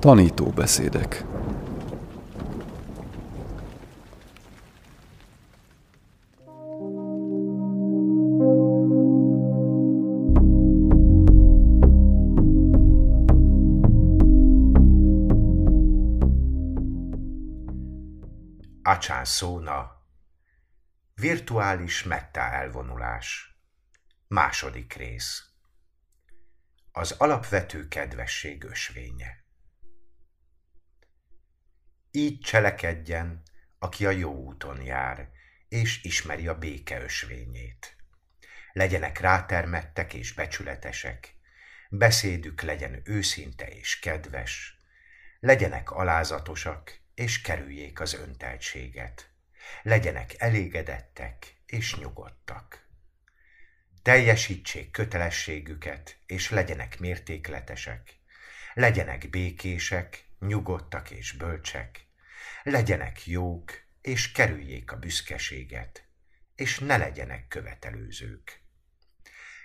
Tanítóbeszédek. 0.00 1.24
Acsán 18.82 19.24
szóna. 19.24 19.90
Virtuális 21.14 22.04
mettá 22.04 22.50
elvonulás. 22.50 23.56
Második 24.28 24.92
rész. 24.94 25.44
Az 26.92 27.14
alapvető 27.18 27.88
kedvesség 27.88 28.64
ösvénye 28.64 29.39
Így 32.10 32.40
cselekedjen, 32.40 33.42
aki 33.78 34.06
a 34.06 34.10
jó 34.10 34.32
úton 34.32 34.82
jár, 34.82 35.28
és 35.68 36.02
ismeri 36.04 36.46
a 36.46 36.58
béke 36.58 37.00
ösvényét. 37.02 37.96
Legyenek 38.72 39.18
rátermettek 39.18 40.14
és 40.14 40.32
becsületesek, 40.32 41.34
beszédük 41.90 42.62
legyen 42.62 43.00
őszinte 43.04 43.68
és 43.68 43.98
kedves, 43.98 44.78
legyenek 45.40 45.90
alázatosak, 45.90 46.98
és 47.14 47.40
kerüljék 47.40 48.00
az 48.00 48.14
önteltséget. 48.14 49.30
Legyenek 49.82 50.34
elégedettek 50.38 51.56
és 51.66 51.96
nyugodtak. 51.96 52.88
Teljesítsék 54.02 54.90
kötelességüket, 54.90 56.18
és 56.26 56.50
legyenek 56.50 56.98
mértékletesek. 56.98 58.18
Legyenek 58.74 59.30
békések, 59.30 60.29
nyugodtak 60.40 61.10
és 61.10 61.32
bölcsek. 61.32 62.06
Legyenek 62.62 63.26
jók, 63.26 63.72
és 64.00 64.32
kerüljék 64.32 64.92
a 64.92 64.96
büszkeséget, 64.96 66.04
és 66.54 66.78
ne 66.78 66.96
legyenek 66.96 67.48
követelőzők. 67.48 68.62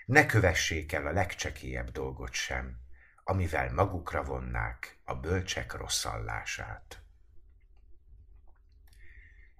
Ne 0.05 0.25
kövessék 0.25 0.91
el 0.91 1.07
a 1.07 1.11
legcsekélyebb 1.11 1.91
dolgot 1.91 2.33
sem, 2.33 2.77
amivel 3.23 3.73
magukra 3.73 4.23
vonnák 4.23 4.97
a 5.03 5.15
bölcsek 5.15 5.73
rosszallását. 5.73 6.99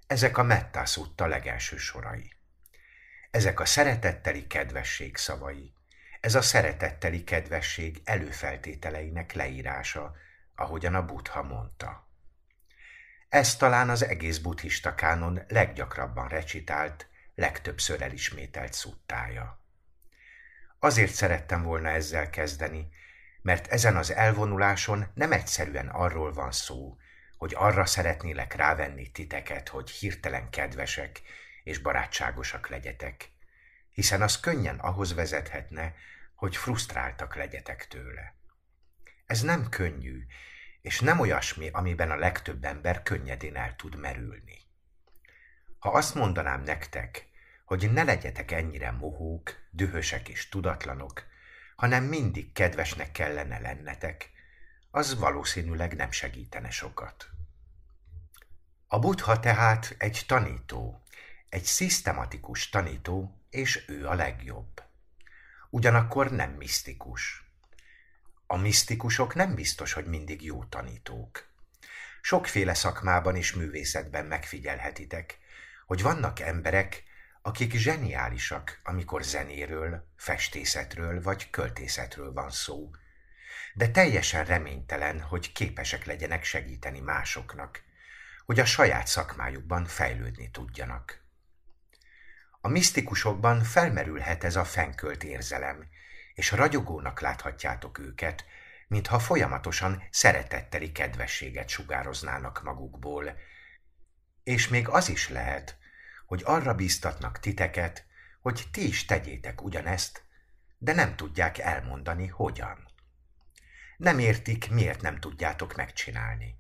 Ezek 0.08 0.38
a 0.38 0.44
Mettász 0.44 0.98
utta 0.98 1.28
legelső 1.28 1.78
sorai. 1.78 2.34
Ezek 3.32 3.60
a 3.60 3.66
szeretetteli 3.66 4.48
kedvesség 4.48 5.18
szavai. 5.18 5.74
Ez 6.20 6.36
a 6.36 6.42
szeretetteli 6.42 7.24
kedvesség 7.24 8.02
előfeltételeinek 8.04 9.34
leírása, 9.34 10.16
ahogyan 10.56 10.96
a 10.96 11.06
Buddha 11.06 11.44
mondta. 11.44 12.08
Ez 13.30 13.56
talán 13.56 13.90
az 13.90 14.04
egész 14.04 14.38
buddhista 14.38 14.96
kánon 14.96 15.42
leggyakrabban 15.48 16.28
recitált, 16.28 17.08
legtöbbször 17.36 18.02
elismételt 18.02 18.74
szuttája. 18.74 19.60
Azért 20.80 21.14
szerettem 21.14 21.64
volna 21.64 21.90
ezzel 21.90 22.30
kezdeni, 22.30 22.90
mert 23.42 23.68
ezen 23.68 23.96
az 23.96 24.12
elvonuláson 24.12 25.06
nem 25.14 25.32
egyszerűen 25.32 25.88
arról 25.88 26.34
van 26.34 26.52
szó, 26.52 26.98
hogy 27.38 27.54
arra 27.56 27.86
szeretnélek 27.86 28.54
rávenni 28.54 29.12
titeket, 29.12 29.70
hogy 29.70 29.90
hirtelen 29.90 30.50
kedvesek 30.50 31.22
és 31.64 31.78
barátságosak 31.78 32.70
legyetek, 32.70 33.32
hiszen 33.90 34.22
az 34.22 34.40
könnyen 34.40 34.80
ahhoz 34.80 35.14
vezethetne, 35.14 35.96
hogy 36.36 36.56
frusztráltak 36.56 37.36
legyetek 37.36 37.88
tőle. 37.88 38.36
Ez 39.26 39.42
nem 39.42 39.70
könnyű, 39.70 40.26
és 40.82 41.00
nem 41.00 41.20
olyasmi, 41.20 41.70
amiben 41.70 42.12
a 42.12 42.16
legtöbb 42.16 42.66
ember 42.66 43.04
könnyedén 43.04 43.56
el 43.56 43.76
tud 43.76 43.96
merülni. 43.96 44.62
Ha 45.80 45.90
azt 45.90 46.16
mondanám 46.16 46.62
nektek, 46.62 47.28
hogy 47.66 47.92
ne 47.92 48.04
legyetek 48.04 48.52
ennyire 48.52 48.92
mohók, 48.92 49.56
dühösek 49.70 50.30
és 50.30 50.50
tudatlanok, 50.50 51.24
hanem 51.76 52.04
mindig 52.04 52.52
kedvesnek 52.52 53.12
kellene 53.12 53.60
lennetek, 53.60 54.30
az 54.92 55.20
valószínűleg 55.20 55.96
nem 55.96 56.12
segítene 56.12 56.70
sokat. 56.70 57.30
A 58.88 59.00
buddha 59.00 59.40
tehát 59.40 59.96
egy 59.98 60.24
tanító, 60.28 61.04
egy 61.50 61.64
szisztematikus 61.64 62.70
tanító, 62.70 63.42
és 63.50 63.86
ő 63.88 64.08
a 64.08 64.14
legjobb. 64.14 64.84
Ugyanakkor 65.70 66.32
nem 66.32 66.52
misztikus. 66.52 67.45
A 68.48 68.58
misztikusok 68.58 69.36
nem 69.36 69.56
biztos, 69.56 69.94
hogy 69.94 70.06
mindig 70.06 70.44
jó 70.44 70.64
tanítók. 70.64 71.50
Sokféle 72.22 72.74
szakmában 72.74 73.36
és 73.36 73.54
művészetben 73.54 74.26
megfigyelhetitek, 74.26 75.38
hogy 75.86 76.02
vannak 76.02 76.40
emberek, 76.40 77.04
akik 77.42 77.74
zseniálisak, 77.74 78.80
amikor 78.84 79.24
zenéről, 79.24 80.08
festészetről 80.16 81.22
vagy 81.22 81.50
költészetről 81.50 82.34
van 82.34 82.52
szó, 82.52 82.90
de 83.74 83.90
teljesen 83.90 84.46
reménytelen, 84.46 85.22
hogy 85.22 85.52
képesek 85.52 86.06
legyenek 86.06 86.44
segíteni 86.44 87.00
másoknak, 87.00 87.84
hogy 88.46 88.60
a 88.60 88.66
saját 88.66 89.08
szakmájukban 89.08 89.86
fejlődni 89.86 90.50
tudjanak. 90.52 91.24
A 92.62 92.68
misztikusokban 92.68 93.64
felmerülhet 93.64 94.44
ez 94.44 94.56
a 94.56 94.64
fenkölt 94.64 95.24
érzelem, 95.24 95.88
és 96.36 96.52
ragyogónak 96.52 97.20
láthatjátok 97.20 97.98
őket, 98.00 98.46
mintha 98.88 99.20
folyamatosan 99.20 100.04
szeretetteli 100.10 100.92
kedvességet 100.92 101.70
sugároznának 101.70 102.64
magukból. 102.64 103.38
És 104.44 104.68
még 104.68 104.90
az 104.90 105.10
is 105.10 105.30
lehet, 105.30 105.78
hogy 106.26 106.42
arra 106.46 106.74
bíztatnak 106.74 107.40
titeket, 107.40 108.06
hogy 108.42 108.68
ti 108.72 108.88
is 108.88 109.06
tegyétek 109.06 109.62
ugyanezt, 109.62 110.24
de 110.78 110.94
nem 110.94 111.16
tudják 111.16 111.58
elmondani, 111.58 112.28
hogyan. 112.28 112.88
Nem 113.98 114.20
értik, 114.20 114.72
miért 114.72 115.02
nem 115.02 115.20
tudjátok 115.20 115.76
megcsinálni. 115.76 116.60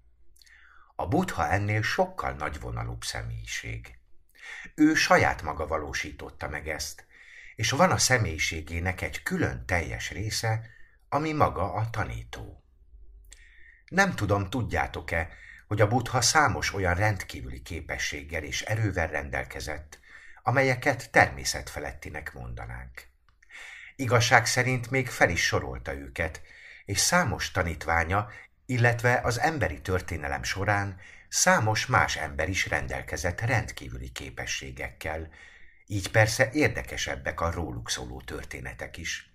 A 0.95 1.07
buddha 1.07 1.49
ennél 1.49 1.81
sokkal 1.81 2.31
nagyvonalúbb 2.31 3.03
személyiség. 3.03 3.97
Ő 4.75 4.93
saját 4.93 5.41
maga 5.41 5.67
valósította 5.67 6.49
meg 6.49 6.67
ezt, 6.67 7.05
és 7.55 7.71
van 7.71 7.91
a 7.91 7.97
személyiségének 7.97 9.01
egy 9.01 9.23
külön 9.23 9.65
teljes 9.65 10.11
része, 10.11 10.69
ami 11.09 11.33
maga 11.33 11.73
a 11.73 11.89
tanító. 11.89 12.63
Nem 13.87 14.15
tudom, 14.15 14.49
tudjátok-e, 14.49 15.29
hogy 15.67 15.81
a 15.81 15.87
buddha 15.87 16.21
számos 16.21 16.73
olyan 16.73 16.95
rendkívüli 16.95 17.61
képességgel 17.61 18.43
és 18.43 18.61
erővel 18.61 19.07
rendelkezett, 19.07 19.99
amelyeket 20.43 21.11
természetfelettinek 21.11 22.33
mondanánk. 22.33 23.07
Igazság 23.95 24.45
szerint 24.45 24.89
még 24.89 25.09
fel 25.09 25.29
is 25.29 25.45
sorolta 25.45 25.93
őket, 25.93 26.41
és 26.85 26.99
számos 26.99 27.51
tanítványa, 27.51 28.29
illetve 28.65 29.19
az 29.23 29.39
emberi 29.39 29.81
történelem 29.81 30.43
során 30.43 30.99
számos 31.27 31.85
más 31.85 32.15
ember 32.15 32.49
is 32.49 32.67
rendelkezett 32.67 33.41
rendkívüli 33.41 34.09
képességekkel, 34.09 35.29
így 35.87 36.11
persze 36.11 36.49
érdekesebbek 36.51 37.41
a 37.41 37.51
róluk 37.51 37.89
szóló 37.89 38.21
történetek 38.21 38.97
is. 38.97 39.29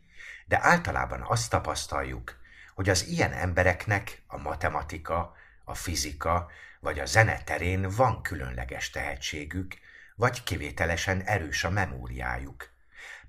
De 0.46 0.58
általában 0.62 1.22
azt 1.22 1.50
tapasztaljuk, 1.50 2.38
hogy 2.74 2.88
az 2.88 3.06
ilyen 3.06 3.32
embereknek 3.32 4.22
a 4.26 4.38
matematika, 4.38 5.34
a 5.64 5.74
fizika 5.74 6.50
vagy 6.80 6.98
a 6.98 7.06
zene 7.06 7.42
terén 7.42 7.88
van 7.88 8.22
különleges 8.22 8.90
tehetségük, 8.90 9.74
vagy 10.16 10.42
kivételesen 10.42 11.22
erős 11.22 11.64
a 11.64 11.70
memóriájuk. 11.70 12.70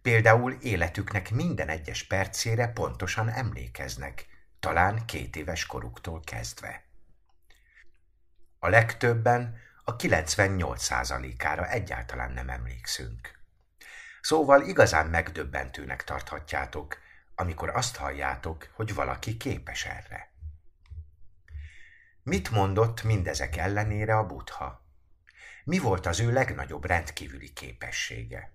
Például 0.01 0.51
életüknek 0.51 1.31
minden 1.31 1.67
egyes 1.67 2.03
percére 2.03 2.67
pontosan 2.67 3.29
emlékeznek, 3.29 4.27
talán 4.59 5.05
két 5.05 5.35
éves 5.35 5.65
koruktól 5.65 6.21
kezdve. 6.25 6.83
A 8.59 8.69
legtöbben 8.69 9.57
a 9.91 9.95
98%-ára 9.95 11.69
egyáltalán 11.69 12.31
nem 12.31 12.49
emlékszünk. 12.49 13.39
Szóval 14.21 14.61
igazán 14.61 15.07
megdöbbentőnek 15.07 16.03
tarthatjátok, 16.03 16.97
amikor 17.35 17.69
azt 17.69 17.95
halljátok, 17.95 18.69
hogy 18.73 18.93
valaki 18.93 19.37
képes 19.37 19.85
erre. 19.85 20.31
Mit 22.23 22.51
mondott 22.51 23.03
mindezek 23.03 23.57
ellenére 23.57 24.17
a 24.17 24.25
buddha? 24.25 24.85
Mi 25.63 25.79
volt 25.79 26.05
az 26.05 26.19
ő 26.19 26.31
legnagyobb 26.31 26.85
rendkívüli 26.85 27.53
képessége? 27.53 28.51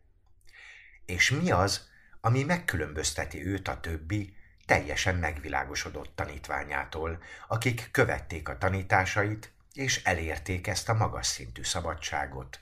És 1.06 1.30
mi 1.30 1.50
az, 1.50 1.88
ami 2.20 2.44
megkülönbözteti 2.44 3.46
őt 3.46 3.68
a 3.68 3.80
többi, 3.80 4.36
teljesen 4.66 5.16
megvilágosodott 5.16 6.16
tanítványától, 6.16 7.22
akik 7.48 7.88
követték 7.90 8.48
a 8.48 8.58
tanításait, 8.58 9.54
és 9.76 10.04
elérték 10.04 10.66
ezt 10.66 10.88
a 10.88 10.94
magas 10.94 11.26
szintű 11.26 11.62
szabadságot, 11.62 12.58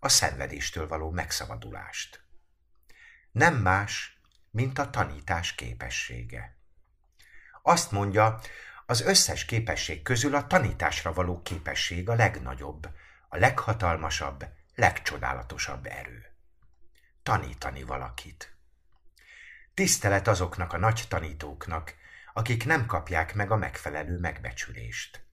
a 0.00 0.08
szenvedéstől 0.08 0.88
való 0.88 1.10
megszabadulást. 1.10 2.22
Nem 3.30 3.56
más, 3.56 4.20
mint 4.50 4.78
a 4.78 4.90
tanítás 4.90 5.54
képessége. 5.54 6.56
Azt 7.62 7.90
mondja, 7.90 8.40
Az 8.90 9.00
összes 9.00 9.44
képesség 9.44 10.02
közül 10.02 10.34
a 10.34 10.46
tanításra 10.46 11.12
való 11.12 11.42
képesség 11.42 12.08
a 12.08 12.14
legnagyobb, 12.14 12.88
a 13.28 13.36
leghatalmasabb, 13.36 14.44
legcsodálatosabb 14.74 15.86
erő. 15.86 16.26
Tanítani 17.22 17.82
valakit. 17.82 18.56
Tisztelet 19.74 20.28
azoknak 20.28 20.72
a 20.72 20.78
nagy 20.78 21.04
tanítóknak, 21.08 21.94
akik 22.32 22.64
nem 22.64 22.86
kapják 22.86 23.34
meg 23.34 23.50
a 23.50 23.56
megfelelő 23.56 24.18
megbecsülést. 24.18 25.27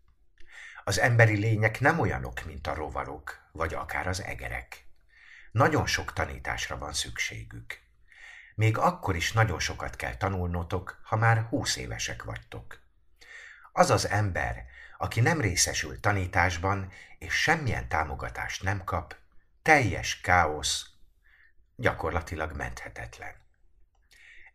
Az 0.87 0.99
emberi 0.99 1.37
lények 1.37 1.79
nem 1.79 1.99
olyanok, 1.99 2.45
mint 2.45 2.67
a 2.67 2.73
rovarok, 2.73 3.39
vagy 3.51 3.73
akár 3.73 4.07
az 4.07 4.23
egerek. 4.23 4.85
Nagyon 5.51 5.87
sok 5.87 6.13
tanításra 6.13 6.77
van 6.77 6.93
szükségük. 6.93 7.79
Még 8.55 8.77
akkor 8.77 9.15
is 9.15 9.31
nagyon 9.31 9.59
sokat 9.59 9.95
kell 9.95 10.15
tanulnotok, 10.15 10.99
ha 11.03 11.15
már 11.15 11.45
húsz 11.49 11.75
évesek 11.75 12.23
vagytok. 12.23 12.79
Az 13.71 13.89
az 13.89 14.07
ember, 14.07 14.65
aki 14.97 15.21
nem 15.21 15.41
részesül 15.41 15.99
tanításban, 15.99 16.91
és 17.19 17.33
semmilyen 17.33 17.87
támogatást 17.87 18.63
nem 18.63 18.83
kap, 18.83 19.15
teljes 19.61 20.21
káosz, 20.21 20.85
gyakorlatilag 21.75 22.55
menthetetlen. 22.55 23.33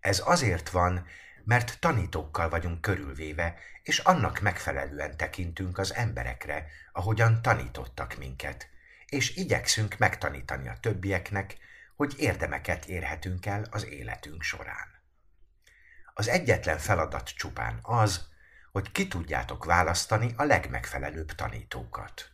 Ez 0.01 0.23
azért 0.25 0.71
van, 0.71 1.07
mert 1.51 1.81
tanítókkal 1.81 2.49
vagyunk 2.49 2.81
körülvéve, 2.81 3.59
és 3.83 3.99
annak 3.99 4.41
megfelelően 4.41 5.17
tekintünk 5.17 5.79
az 5.79 5.95
emberekre, 5.95 6.67
ahogyan 6.93 7.43
tanítottak 7.43 8.17
minket, 8.19 8.69
és 9.07 9.37
igyekszünk 9.37 9.99
megtanítani 9.99 10.69
a 10.69 10.77
többieknek, 10.81 11.57
hogy 11.97 12.15
érdemeket 12.19 12.85
érhetünk 12.85 13.47
el 13.47 13.67
az 13.71 13.87
életünk 13.87 14.43
során. 14.43 15.03
Az 16.15 16.29
egyetlen 16.29 16.79
feladat 16.79 17.29
csupán 17.29 17.79
az, 17.83 18.29
hogy 18.73 18.93
ki 18.93 19.09
tudjátok 19.09 19.65
választani 19.65 20.35
a 20.37 20.43
legmegfelelőbb 20.43 21.33
tanítókat. 21.33 22.31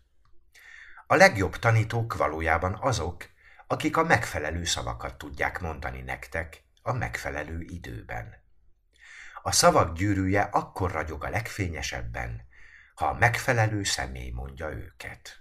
A 1.07 1.15
legjobb 1.15 1.57
tanítók 1.57 2.17
valójában 2.17 2.79
azok, 2.81 3.29
akik 3.67 3.97
a 3.97 4.05
megfelelő 4.05 4.65
szavakat 4.65 5.19
tudják 5.19 5.61
mondani 5.61 6.01
nektek 6.01 6.63
a 6.83 6.93
megfelelő 6.93 7.61
időben. 7.61 8.45
A 9.47 9.53
szavak 9.53 9.97
gyűrűje 9.97 10.43
akkor 10.43 10.91
ragyog 10.91 11.25
a 11.25 11.29
legfényesebben, 11.29 12.47
ha 12.95 13.07
a 13.07 13.19
megfelelő 13.19 13.85
személy 13.85 14.31
mondja 14.31 14.71
őket. 14.71 15.41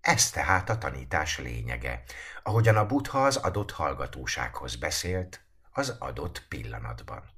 Ez 0.00 0.30
tehát 0.30 0.68
a 0.70 0.78
tanítás 0.78 1.38
lényege, 1.38 2.02
ahogyan 2.42 2.76
a 2.76 2.86
Buddha 2.86 3.24
az 3.24 3.36
adott 3.36 3.70
hallgatósághoz 3.70 4.76
beszélt 4.76 5.44
az 5.70 5.96
adott 5.98 6.46
pillanatban. 6.48 7.30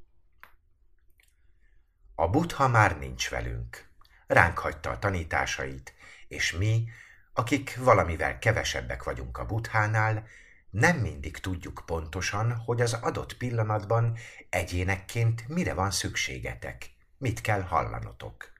A 2.15 2.29
Buddha 2.29 2.69
már 2.69 2.99
nincs 2.99 3.31
velünk. 3.31 3.89
Ránk 4.27 4.59
hagyta 4.59 4.91
a 4.91 4.99
tanításait, 4.99 5.95
és 6.29 6.53
mi, 6.53 6.89
akik 7.33 7.77
valamivel 7.77 8.39
kevesebbek 8.39 9.03
vagyunk 9.03 9.39
a 9.39 9.47
Buddhánál, 9.47 10.27
nem 10.71 10.97
mindig 10.97 11.37
tudjuk 11.37 11.83
pontosan, 11.87 12.53
hogy 12.53 12.81
az 12.81 12.93
adott 12.93 13.37
pillanatban 13.37 14.17
egyénekként 14.49 15.49
mire 15.49 15.75
van 15.75 15.91
szükségetek, 15.91 16.91
mit 17.19 17.41
kell 17.41 17.61
hallanotok. 17.61 18.53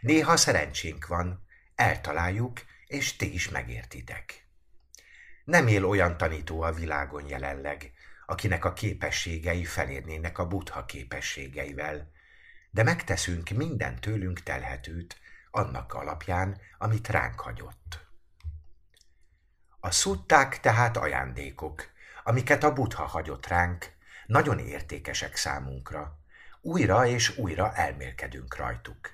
Néha 0.00 0.36
szerencsénk 0.36 1.06
van, 1.06 1.46
eltaláljuk, 1.74 2.60
és 2.86 3.16
ti 3.16 3.32
is 3.32 3.48
megértitek. 3.48 4.46
Nem 5.44 5.66
él 5.66 5.84
olyan 5.84 6.16
tanító 6.16 6.62
a 6.62 6.72
világon 6.72 7.26
jelenleg, 7.26 7.92
akinek 8.26 8.64
a 8.64 8.72
képességei 8.72 9.64
felérnének 9.64 10.38
a 10.38 10.46
buddha 10.46 10.84
képességeivel, 10.84 12.10
de 12.70 12.82
megteszünk 12.82 13.50
minden 13.50 14.00
tőlünk 14.00 14.42
telhetőt 14.42 15.20
annak 15.50 15.94
alapján, 15.94 16.60
amit 16.78 17.08
ránk 17.08 17.40
hagyott. 17.40 18.07
A 19.80 19.90
szutták 19.90 20.60
tehát 20.60 20.96
ajándékok, 20.96 21.88
amiket 22.24 22.64
a 22.64 22.72
Buddha 22.72 23.04
hagyott 23.04 23.46
ránk, 23.46 23.92
nagyon 24.26 24.58
értékesek 24.58 25.36
számunkra. 25.36 26.18
Újra 26.60 27.06
és 27.06 27.36
újra 27.36 27.74
elmélkedünk 27.74 28.56
rajtuk. 28.56 29.10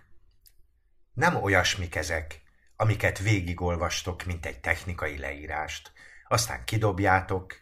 Nem 1.12 1.42
olyasmik 1.42 1.94
ezek, 1.94 2.42
amiket 2.76 3.18
végigolvastok, 3.18 4.24
mint 4.24 4.46
egy 4.46 4.60
technikai 4.60 5.18
leírást, 5.18 5.92
aztán 6.28 6.64
kidobjátok, 6.64 7.56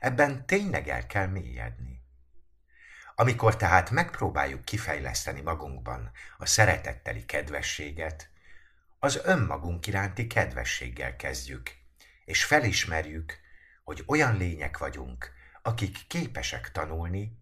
ebben 0.00 0.46
tényleg 0.46 0.88
el 0.88 1.06
kell 1.06 1.26
mélyedni. 1.26 2.02
Amikor 3.14 3.56
tehát 3.56 3.90
megpróbáljuk 3.90 4.64
kifejleszteni 4.64 5.40
magunkban 5.40 6.10
a 6.38 6.46
szeretetteli 6.46 7.24
kedvességet, 7.24 8.30
az 8.98 9.20
önmagunk 9.24 9.86
iránti 9.86 10.26
kedvességgel 10.26 11.16
kezdjük, 11.16 11.76
és 12.26 12.44
felismerjük, 12.44 13.38
hogy 13.84 14.04
olyan 14.06 14.36
lények 14.36 14.78
vagyunk, 14.78 15.32
akik 15.62 16.06
képesek 16.06 16.70
tanulni, 16.72 17.38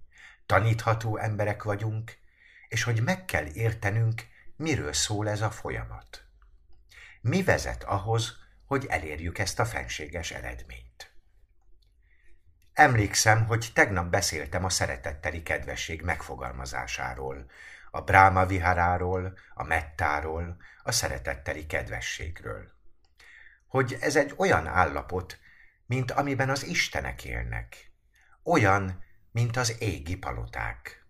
tanítható 0.47 1.17
emberek 1.17 1.63
vagyunk, 1.63 2.17
és 2.69 2.83
hogy 2.83 3.03
meg 3.03 3.25
kell 3.25 3.47
értenünk, 3.47 4.23
miről 4.57 4.93
szól 4.93 5.29
ez 5.29 5.41
a 5.41 5.51
folyamat. 5.51 6.25
Mi 7.21 7.43
vezet 7.43 7.83
ahhoz, 7.83 8.37
hogy 8.67 8.87
elérjük 8.87 9.39
ezt 9.39 9.59
a 9.59 9.65
fenséges 9.65 10.31
eredményt? 10.31 11.13
Emlékszem, 12.73 13.47
hogy 13.47 13.71
tegnap 13.75 14.11
beszéltem 14.11 14.65
a 14.65 14.69
szeretetteli 14.69 15.43
kedvesség 15.43 16.03
megfogalmazásáról, 16.03 17.51
a 17.91 18.01
Bráma 18.01 18.47
viharáról, 18.47 19.39
a 19.55 19.63
mettáról, 19.63 20.57
a 20.83 20.93
szeretetteli 20.93 21.67
kedvességről. 21.67 22.74
Hogy 23.75 23.97
ez 24.01 24.17
egy 24.17 24.35
olyan 24.37 24.67
állapot, 24.67 25.39
mint 25.87 26.11
amiben 26.11 26.51
az 26.51 26.65
istenek 26.65 27.25
élnek. 27.25 27.93
Olyan, 28.43 29.05
mint 29.31 29.57
az 29.57 29.81
égi 29.81 30.17
paloták. 30.17 31.07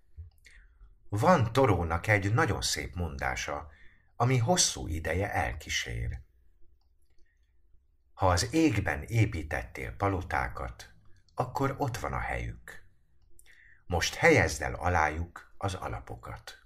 Van 1.08 1.52
Torónak 1.52 2.06
egy 2.06 2.34
nagyon 2.34 2.62
szép 2.62 2.94
mondása, 2.94 3.70
ami 4.16 4.38
hosszú 4.38 4.86
ideje 4.86 5.32
elkísér. 5.32 6.20
Ha 8.14 8.28
az 8.28 8.54
égben 8.54 9.02
építettél 9.02 9.92
palotákat, 9.92 10.90
akkor 11.34 11.74
ott 11.78 11.96
van 11.96 12.12
a 12.12 12.20
helyük. 12.20 12.82
Most 13.86 14.14
helyezd 14.14 14.62
el 14.62 14.74
alájuk 14.74 15.54
az 15.58 15.74
alapokat. 15.74 16.63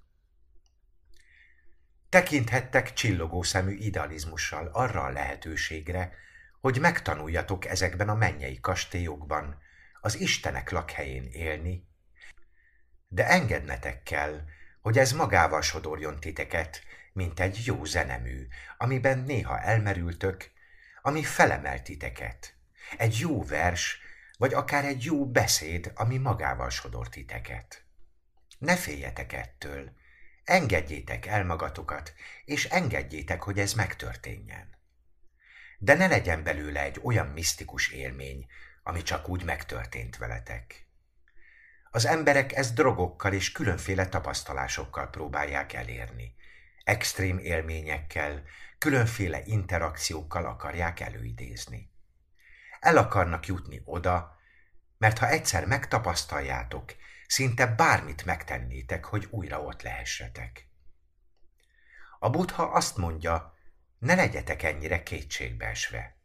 Tekinthettek 2.08 2.92
csillogó 2.92 3.42
szemű 3.42 3.74
idealizmussal 3.74 4.70
arra 4.72 5.02
a 5.02 5.10
lehetőségre, 5.10 6.12
hogy 6.60 6.80
megtanuljatok 6.80 7.64
ezekben 7.64 8.08
a 8.08 8.14
mennyei 8.14 8.60
kastélyokban, 8.60 9.58
az 10.00 10.20
Istenek 10.20 10.70
lakhelyén 10.70 11.28
élni, 11.32 11.88
de 13.08 13.28
engednetek 13.28 14.02
kell, 14.02 14.40
hogy 14.80 14.98
ez 14.98 15.12
magával 15.12 15.62
sodorjon 15.62 16.20
titeket, 16.20 16.82
mint 17.12 17.40
egy 17.40 17.62
jó 17.64 17.84
zenemű, 17.84 18.46
amiben 18.78 19.18
néha 19.18 19.60
elmerültök, 19.60 20.50
ami 21.02 21.22
felemel 21.22 21.82
titeket. 21.82 22.54
Egy 22.96 23.18
jó 23.18 23.44
vers, 23.44 24.00
vagy 24.38 24.54
akár 24.54 24.84
egy 24.84 25.04
jó 25.04 25.26
beszéd, 25.26 25.92
ami 25.94 26.16
magával 26.16 26.70
sodor 26.70 27.08
titeket. 27.08 27.84
Ne 28.58 28.76
féljetek 28.76 29.32
ettől, 29.32 29.92
engedjétek 30.48 31.26
el 31.26 31.44
magatokat, 31.44 32.14
és 32.44 32.64
engedjétek, 32.64 33.42
hogy 33.42 33.58
ez 33.58 33.72
megtörténjen. 33.72 34.76
De 35.78 35.94
ne 35.94 36.06
legyen 36.06 36.42
belőle 36.42 36.82
egy 36.82 37.00
olyan 37.02 37.26
misztikus 37.26 37.88
élmény, 37.88 38.46
ami 38.82 39.02
csak 39.02 39.28
úgy 39.28 39.44
megtörtént 39.44 40.16
veletek. 40.16 40.86
Az 41.90 42.06
emberek 42.06 42.52
ezt 42.52 42.74
drogokkal 42.74 43.32
és 43.32 43.52
különféle 43.52 44.08
tapasztalásokkal 44.08 45.10
próbálják 45.10 45.72
elérni. 45.72 46.34
Extrém 46.84 47.38
élményekkel, 47.38 48.42
különféle 48.78 49.42
interakciókkal 49.44 50.44
akarják 50.44 51.00
előidézni. 51.00 51.90
El 52.80 52.96
akarnak 52.96 53.46
jutni 53.46 53.82
oda, 53.84 54.36
mert 54.98 55.18
ha 55.18 55.28
egyszer 55.28 55.66
megtapasztaljátok, 55.66 56.94
szinte 57.28 57.66
bármit 57.66 58.24
megtennétek, 58.24 59.04
hogy 59.04 59.26
újra 59.30 59.62
ott 59.62 59.82
lehessetek. 59.82 60.68
A 62.18 62.30
buddha 62.30 62.62
azt 62.62 62.96
mondja, 62.96 63.54
ne 63.98 64.14
legyetek 64.14 64.62
ennyire 64.62 65.02
kétségbeesve. 65.02 66.16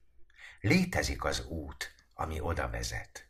Létezik 0.60 1.24
az 1.24 1.46
út, 1.46 1.96
ami 2.14 2.40
oda 2.40 2.70
vezet. 2.70 3.28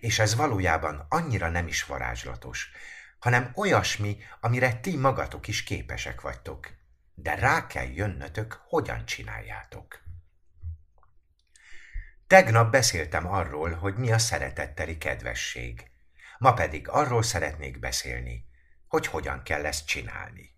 És 0.00 0.18
ez 0.18 0.34
valójában 0.34 1.06
annyira 1.08 1.48
nem 1.48 1.66
is 1.66 1.84
varázslatos, 1.84 2.70
hanem 3.18 3.50
olyasmi, 3.54 4.18
amire 4.40 4.80
ti 4.80 4.96
magatok 4.96 5.48
is 5.48 5.62
képesek 5.62 6.20
vagytok, 6.20 6.68
de 7.14 7.34
rá 7.34 7.66
kell 7.66 7.86
jönnötök, 7.86 8.60
hogyan 8.68 9.04
csináljátok. 9.04 10.00
Tegnap 12.26 12.70
beszéltem 12.70 13.26
arról, 13.26 13.74
hogy 13.74 13.96
mi 13.96 14.12
a 14.12 14.18
szeretetteli 14.18 14.98
kedvesség. 14.98 15.90
Ma 16.38 16.52
pedig 16.52 16.88
arról 16.88 17.22
szeretnék 17.22 17.78
beszélni, 17.78 18.46
hogy 18.88 19.06
hogyan 19.06 19.42
kell 19.42 19.66
ezt 19.66 19.86
csinálni. 19.86 20.54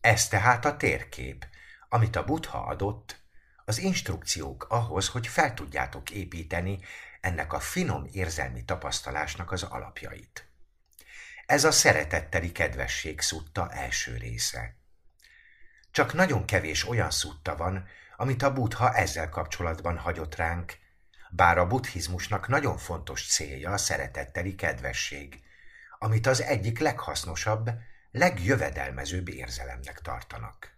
Ez 0.00 0.28
tehát 0.28 0.64
a 0.64 0.76
térkép, 0.76 1.46
amit 1.88 2.16
a 2.16 2.24
Buddha 2.24 2.58
adott, 2.58 3.24
az 3.64 3.78
instrukciók 3.78 4.66
ahhoz, 4.68 5.08
hogy 5.08 5.26
fel 5.26 5.54
tudjátok 5.54 6.10
építeni 6.10 6.80
ennek 7.20 7.52
a 7.52 7.60
finom 7.60 8.08
érzelmi 8.12 8.64
tapasztalásnak 8.64 9.52
az 9.52 9.62
alapjait. 9.62 10.50
Ez 11.46 11.64
a 11.64 11.70
szeretetteli 11.70 12.52
kedvesség 12.52 13.20
szutta 13.20 13.70
első 13.70 14.16
része. 14.16 14.76
Csak 15.90 16.12
nagyon 16.12 16.44
kevés 16.44 16.88
olyan 16.88 17.10
szutta 17.10 17.56
van, 17.56 17.88
amit 18.16 18.42
a 18.42 18.52
buddha 18.52 18.94
ezzel 18.94 19.28
kapcsolatban 19.28 19.98
hagyott 19.98 20.34
ránk, 20.34 20.78
bár 21.30 21.58
a 21.58 21.66
buddhizmusnak 21.66 22.48
nagyon 22.48 22.76
fontos 22.76 23.28
célja 23.28 23.70
a 23.72 23.76
szeretetteli 23.76 24.54
kedvesség, 24.54 25.42
amit 25.98 26.26
az 26.26 26.42
egyik 26.42 26.78
leghasznosabb, 26.78 27.70
legjövedelmezőbb 28.10 29.28
érzelemnek 29.28 30.00
tartanak. 30.00 30.74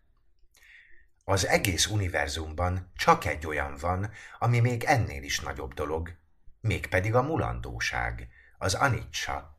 Az 1.24 1.46
egész 1.46 1.86
univerzumban 1.86 2.92
csak 2.96 3.24
egy 3.24 3.46
olyan 3.46 3.76
van, 3.80 4.10
ami 4.38 4.60
még 4.60 4.84
ennél 4.84 5.22
is 5.22 5.40
nagyobb 5.40 5.74
dolog, 5.74 6.16
mégpedig 6.60 7.14
a 7.14 7.22
mulandóság, 7.22 8.28
az 8.58 8.74
anicsa, 8.74 9.58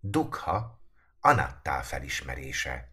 dukha, 0.00 0.82
anattá 1.20 1.82
felismerése, 1.82 2.88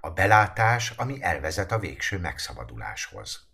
a 0.00 0.10
belátás, 0.10 0.90
ami 0.90 1.22
elvezet 1.22 1.72
a 1.72 1.78
végső 1.78 2.18
megszabaduláshoz. 2.18 3.53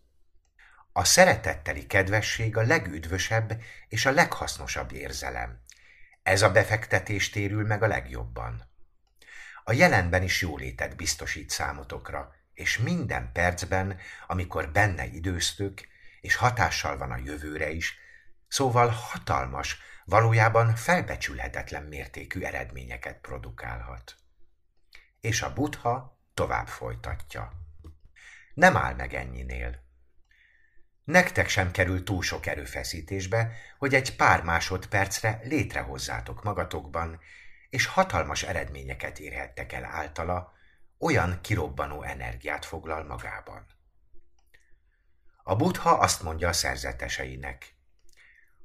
A 0.93 1.05
szeretetteli 1.05 1.87
kedvesség 1.87 2.57
a 2.57 2.63
legüdvösebb 2.63 3.63
és 3.89 4.07
a 4.07 4.11
leghasznosabb 4.11 4.93
érzelem. 4.93 5.61
Ez 6.23 6.43
a 6.43 6.51
befektetés 6.51 7.31
térül 7.31 7.67
meg 7.67 7.83
a 7.83 7.87
legjobban. 7.87 8.69
A 9.65 9.73
jelenben 9.73 10.23
is 10.23 10.41
jólétet 10.41 10.97
biztosít 10.97 11.51
számotokra, 11.51 12.35
és 12.53 12.79
minden 12.79 13.33
percben, 13.33 13.99
amikor 14.27 14.71
benne 14.71 15.07
időztök, 15.07 15.89
és 16.21 16.35
hatással 16.35 16.97
van 16.97 17.11
a 17.11 17.21
jövőre 17.25 17.71
is, 17.71 17.99
szóval 18.49 18.89
hatalmas, 18.89 19.79
valójában 20.05 20.75
felbecsülhetetlen 20.75 21.83
mértékű 21.83 22.41
eredményeket 22.41 23.21
produkálhat. 23.21 24.15
És 25.21 25.43
a 25.43 25.53
buddha 25.53 26.19
tovább 26.35 26.67
folytatja. 26.67 27.53
Nem 28.55 28.77
áll 28.77 28.95
meg 28.95 29.15
ennyinél. 29.15 29.89
Nektek 31.05 31.49
sem 31.49 31.71
kerül 31.71 32.05
túl 32.05 32.23
sok 32.23 32.47
erőfeszítésbe, 32.47 33.53
hogy 33.79 33.95
egy 33.95 34.17
pár 34.17 34.43
másodpercre 34.43 35.41
létrehozzátok 35.43 36.43
magatokban, 36.43 37.21
és 37.71 37.87
hatalmas 37.87 38.43
eredményeket 38.43 39.19
érhettek 39.19 39.73
el 39.73 39.85
általa, 39.85 40.53
olyan 40.99 41.41
kirobbanó 41.41 42.03
energiát 42.03 42.65
foglal 42.65 43.05
magában. 43.05 43.67
A 45.43 45.57
buddha 45.57 45.91
azt 45.91 46.23
mondja 46.23 46.49
a 46.49 46.53
szerzeteseinek. 46.53 47.75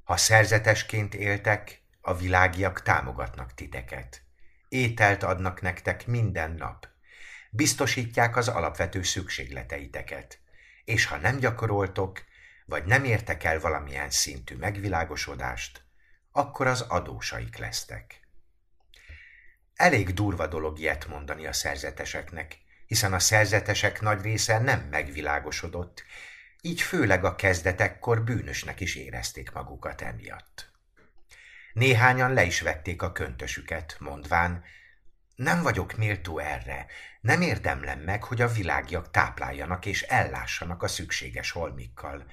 Ha 0.04 0.18
szerzetesként 0.18 1.14
éltek, 1.14 1.84
a 2.02 2.16
világiak 2.16 2.82
támogatnak 2.82 3.54
titeket. 3.54 4.22
Ételt 4.70 5.24
adnak 5.24 5.62
nektek 5.62 6.08
minden 6.08 6.52
nap. 6.52 6.88
Biztosítják 7.52 8.36
az 8.36 8.48
alapvető 8.48 9.04
szükségleteiteket. 9.04 10.40
És 10.86 11.06
ha 11.06 11.18
nem 11.18 11.38
gyakoroltok, 11.38 12.24
vagy 12.66 12.86
nem 12.86 13.04
értek 13.04 13.44
el 13.44 13.60
valamilyen 13.60 14.10
szintű 14.10 14.56
megvilágosodást, 14.56 15.84
akkor 16.32 16.68
az 16.68 16.82
adósaik 16.82 17.58
lesztek. 17.58 18.20
Elég 19.76 20.14
durva 20.14 20.48
dolog 20.48 20.80
ilyet 20.80 21.08
mondani 21.08 21.46
a 21.46 21.54
szerzeteseknek, 21.54 22.58
hiszen 22.88 23.14
a 23.14 23.20
szerzetesek 23.20 24.02
nagy 24.02 24.22
része 24.22 24.60
nem 24.60 24.80
megvilágosodott, 24.80 26.04
így 26.62 26.82
főleg 26.82 27.26
a 27.26 27.36
kezdetekkor 27.36 28.24
bűnösnek 28.24 28.80
is 28.80 28.96
érezték 28.96 29.52
magukat 29.52 30.02
emiatt. 30.02 30.72
Néhányan 31.74 32.34
le 32.34 32.44
is 32.44 32.62
vették 32.62 33.02
a 33.02 33.12
köntösüket, 33.12 33.96
mondván, 34.00 34.64
nem 35.36 35.62
vagyok 35.62 35.96
méltó 35.96 36.40
erre, 36.40 36.86
nem 37.22 37.42
érdemlem 37.42 38.00
meg, 38.00 38.24
hogy 38.24 38.42
a 38.42 38.48
világiak 38.48 39.12
tápláljanak 39.12 39.86
és 39.86 40.02
ellássanak 40.02 40.84
a 40.84 40.88
szükséges 40.88 41.52
holmikkal. 41.52 42.26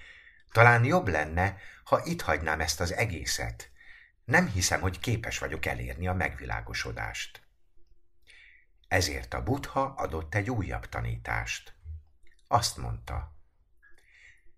Talán 0.50 0.84
jobb 0.84 1.08
lenne, 1.08 1.56
ha 1.84 2.00
itt 2.04 2.20
hagynám 2.20 2.60
ezt 2.60 2.80
az 2.80 2.92
egészet, 2.92 3.70
nem 4.24 4.48
hiszem, 4.48 4.80
hogy 4.80 4.98
képes 4.98 5.38
vagyok 5.38 5.66
elérni 5.66 6.06
a 6.06 6.12
megvilágosodást. 6.12 7.42
Ezért 8.88 9.34
a 9.34 9.42
buddha 9.42 9.82
adott 9.96 10.34
egy 10.34 10.50
újabb 10.50 10.88
tanítást. 10.88 11.74
Azt 12.48 12.76
mondta, 12.76 13.36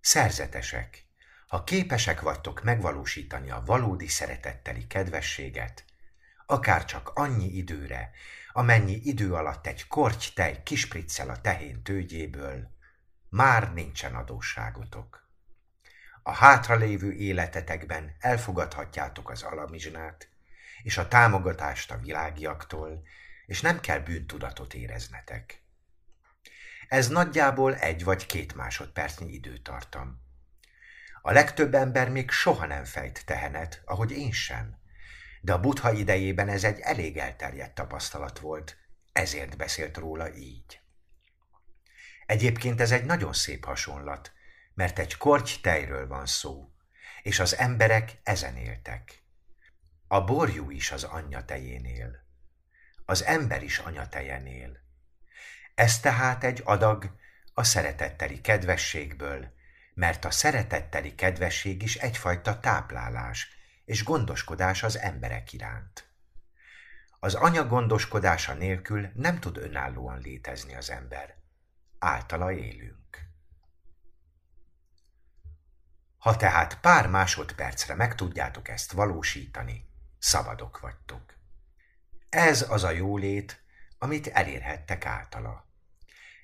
szerzetesek, 0.00 1.06
ha 1.46 1.64
képesek 1.64 2.20
vagytok 2.20 2.62
megvalósítani 2.62 3.50
a 3.50 3.62
valódi 3.64 4.08
szeretetteli 4.08 4.86
kedvességet, 4.86 5.84
akár 6.46 6.84
csak 6.84 7.08
annyi 7.08 7.46
időre, 7.46 8.10
amennyi 8.52 9.00
idő 9.02 9.34
alatt 9.34 9.66
egy 9.66 9.86
korty 9.86 10.32
tej 10.34 10.62
kispriccel 10.62 11.28
a 11.28 11.40
tehén 11.40 11.82
tőgyéből, 11.82 12.70
már 13.28 13.72
nincsen 13.72 14.14
adósságotok 14.14 15.24
a 16.26 16.32
hátralévő 16.32 17.12
életetekben 17.12 18.16
elfogadhatjátok 18.20 19.30
az 19.30 19.42
alamizsnát, 19.42 20.28
és 20.82 20.98
a 20.98 21.08
támogatást 21.08 21.90
a 21.90 21.98
világiaktól, 21.98 23.02
és 23.46 23.60
nem 23.60 23.80
kell 23.80 23.98
bűntudatot 23.98 24.74
éreznetek. 24.74 25.62
Ez 26.88 27.08
nagyjából 27.08 27.74
egy 27.74 28.04
vagy 28.04 28.26
két 28.26 28.54
másodpercnyi 28.54 29.32
időtartam. 29.32 30.22
A 31.22 31.32
legtöbb 31.32 31.74
ember 31.74 32.10
még 32.10 32.30
soha 32.30 32.66
nem 32.66 32.84
fejt 32.84 33.26
tehenet, 33.26 33.82
ahogy 33.84 34.10
én 34.10 34.32
sem. 34.32 34.78
De 35.44 35.52
a 35.52 35.60
buddha 35.60 35.92
idejében 35.92 36.48
ez 36.48 36.64
egy 36.64 36.80
elég 36.80 37.16
elterjedt 37.16 37.74
tapasztalat 37.74 38.38
volt, 38.38 38.76
ezért 39.12 39.56
beszélt 39.56 39.96
róla 39.96 40.34
így. 40.34 40.80
Egyébként 42.26 42.80
ez 42.80 42.90
egy 42.90 43.04
nagyon 43.04 43.32
szép 43.32 43.64
hasonlat, 43.64 44.32
mert 44.74 44.98
egy 44.98 45.16
korty 45.16 45.60
tejről 45.60 46.06
van 46.06 46.26
szó, 46.26 46.72
és 47.22 47.38
az 47.38 47.56
emberek 47.56 48.20
ezen 48.22 48.56
éltek. 48.56 49.22
A 50.06 50.24
borjú 50.24 50.70
is 50.70 50.90
az 50.90 51.04
anyja 51.04 51.44
tejénél, 51.44 52.24
az 53.04 53.24
ember 53.24 53.62
is 53.62 53.78
anyatejenél. 53.78 54.78
Ez 55.74 56.00
tehát 56.00 56.44
egy 56.44 56.60
adag 56.64 57.16
a 57.54 57.64
szeretetteli 57.64 58.40
kedvességből, 58.40 59.52
mert 59.94 60.24
a 60.24 60.30
szeretetteli 60.30 61.14
kedvesség 61.14 61.82
is 61.82 61.96
egyfajta 61.96 62.60
táplálás 62.60 63.53
és 63.84 64.04
gondoskodás 64.04 64.82
az 64.82 64.98
emberek 64.98 65.52
iránt. 65.52 66.08
Az 67.18 67.34
anya 67.34 67.66
gondoskodása 67.66 68.54
nélkül 68.54 69.08
nem 69.14 69.40
tud 69.40 69.56
önállóan 69.56 70.18
létezni 70.18 70.74
az 70.74 70.90
ember. 70.90 71.36
Általa 71.98 72.52
élünk. 72.52 73.04
Ha 76.18 76.36
tehát 76.36 76.80
pár 76.80 77.08
másodpercre 77.08 77.94
meg 77.94 78.14
tudjátok 78.14 78.68
ezt 78.68 78.92
valósítani, 78.92 79.88
szabadok 80.18 80.80
vagytok. 80.80 81.34
Ez 82.28 82.70
az 82.70 82.84
a 82.84 82.90
jólét, 82.90 83.62
amit 83.98 84.26
elérhettek 84.26 85.06
általa. 85.06 85.66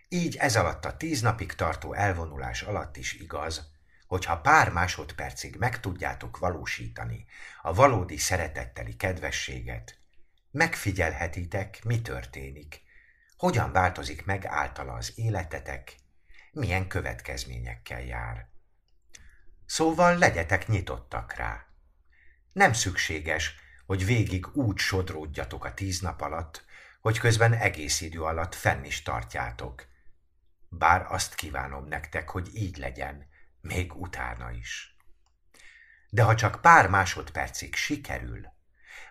Így 0.08 0.36
ez 0.36 0.56
alatt 0.56 0.84
a 0.84 0.96
tíz 0.96 1.20
napig 1.20 1.52
tartó 1.52 1.92
elvonulás 1.92 2.62
alatt 2.62 2.96
is 2.96 3.12
igaz, 3.12 3.72
hogyha 4.10 4.40
pár 4.40 4.72
másodpercig 4.72 5.56
meg 5.56 5.80
tudjátok 5.80 6.38
valósítani 6.38 7.26
a 7.62 7.74
valódi 7.74 8.16
szeretetteli 8.16 8.96
kedvességet, 8.96 9.98
megfigyelhetitek, 10.50 11.84
mi 11.84 12.02
történik, 12.02 12.82
hogyan 13.36 13.72
változik 13.72 14.24
meg 14.24 14.46
általa 14.46 14.92
az 14.92 15.12
életetek, 15.14 15.96
milyen 16.52 16.88
következményekkel 16.88 18.00
jár. 18.02 18.48
Szóval 19.66 20.18
legyetek 20.18 20.68
nyitottak 20.68 21.32
rá. 21.32 21.66
Nem 22.52 22.72
szükséges, 22.72 23.54
hogy 23.86 24.04
végig 24.04 24.46
úgy 24.56 24.78
sodródjatok 24.78 25.64
a 25.64 25.74
tíz 25.74 26.00
nap 26.00 26.20
alatt, 26.20 26.64
hogy 27.00 27.18
közben 27.18 27.52
egész 27.52 28.00
idő 28.00 28.22
alatt 28.22 28.54
fenn 28.54 28.84
is 28.84 29.02
tartjátok. 29.02 29.86
Bár 30.68 31.06
azt 31.08 31.34
kívánom 31.34 31.84
nektek, 31.84 32.28
hogy 32.28 32.48
így 32.54 32.76
legyen, 32.76 33.28
még 33.60 33.94
utána 33.94 34.50
is. 34.50 34.96
De 36.08 36.22
ha 36.22 36.34
csak 36.34 36.60
pár 36.60 36.88
másodpercig 36.88 37.74
sikerül, 37.74 38.48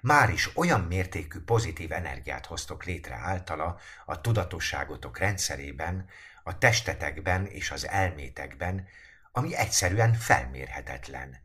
már 0.01 0.29
is 0.29 0.57
olyan 0.57 0.81
mértékű 0.81 1.39
pozitív 1.39 1.91
energiát 1.91 2.45
hoztok 2.45 2.83
létre 2.83 3.15
általa 3.15 3.79
a 4.05 4.21
tudatosságotok 4.21 5.17
rendszerében, 5.17 6.09
a 6.43 6.57
testetekben 6.57 7.45
és 7.45 7.71
az 7.71 7.87
elmétekben, 7.87 8.87
ami 9.31 9.55
egyszerűen 9.55 10.13
felmérhetetlen. 10.13 11.37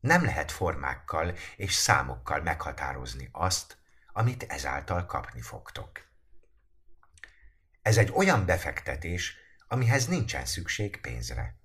Nem 0.00 0.24
lehet 0.24 0.52
formákkal 0.52 1.36
és 1.56 1.72
számokkal 1.72 2.40
meghatározni 2.40 3.28
azt, 3.32 3.76
amit 4.12 4.42
ezáltal 4.42 5.06
kapni 5.06 5.40
fogtok. 5.40 6.08
Ez 7.82 7.96
egy 7.96 8.10
olyan 8.14 8.46
befektetés, 8.46 9.36
amihez 9.68 10.06
nincsen 10.06 10.44
szükség 10.44 11.00
pénzre. 11.00 11.56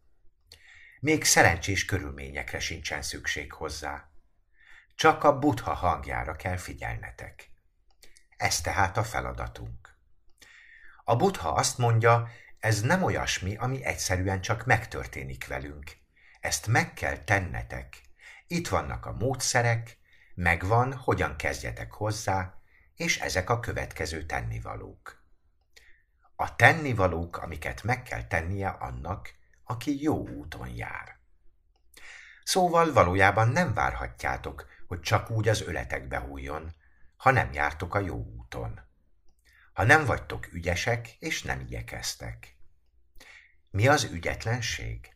Még 1.03 1.23
szerencsés 1.23 1.85
körülményekre 1.85 2.59
sincsen 2.59 3.01
szükség 3.01 3.53
hozzá. 3.53 4.09
Csak 4.95 5.23
a 5.23 5.39
butha 5.39 5.73
hangjára 5.73 6.35
kell 6.35 6.57
figyelnetek. 6.57 7.51
Ez 8.37 8.61
tehát 8.61 8.97
a 8.97 9.03
feladatunk. 9.03 9.95
A 11.03 11.15
butha 11.15 11.49
azt 11.49 11.77
mondja, 11.77 12.29
ez 12.59 12.81
nem 12.81 13.03
olyasmi, 13.03 13.55
ami 13.55 13.83
egyszerűen 13.83 14.41
csak 14.41 14.65
megtörténik 14.65 15.47
velünk. 15.47 15.97
Ezt 16.39 16.67
meg 16.67 16.93
kell 16.93 17.17
tennetek. 17.17 18.01
Itt 18.47 18.67
vannak 18.67 19.05
a 19.05 19.11
módszerek, 19.11 19.97
megvan, 20.35 20.93
hogyan 20.93 21.35
kezdjetek 21.35 21.91
hozzá, 21.91 22.61
és 22.95 23.19
ezek 23.19 23.49
a 23.49 23.59
következő 23.59 24.25
tennivalók. 24.25 25.23
A 26.35 26.55
tennivalók, 26.55 27.37
amiket 27.37 27.83
meg 27.83 28.03
kell 28.03 28.27
tennie 28.27 28.69
annak, 28.69 29.39
aki 29.71 30.01
jó 30.01 30.27
úton 30.27 30.67
jár. 30.67 31.19
Szóval 32.43 32.93
valójában 32.93 33.47
nem 33.47 33.73
várhatjátok, 33.73 34.67
hogy 34.87 34.99
csak 34.99 35.29
úgy 35.29 35.47
az 35.47 35.61
öletekbe 35.61 36.19
hújjon, 36.19 36.73
ha 37.17 37.31
nem 37.31 37.53
jártok 37.53 37.95
a 37.95 37.99
jó 37.99 38.15
úton. 38.37 38.79
Ha 39.73 39.83
nem 39.83 40.05
vagytok 40.05 40.53
ügyesek, 40.53 41.15
és 41.19 41.43
nem 41.43 41.59
igyekeztek. 41.59 42.55
Mi 43.69 43.87
az 43.87 44.03
ügyetlenség? 44.03 45.15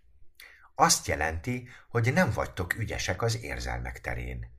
Azt 0.76 1.08
jelenti, 1.08 1.70
hogy 1.90 2.14
nem 2.14 2.32
vagytok 2.32 2.76
ügyesek 2.78 3.22
az 3.22 3.42
érzelmek 3.42 4.02
terén, 4.02 4.52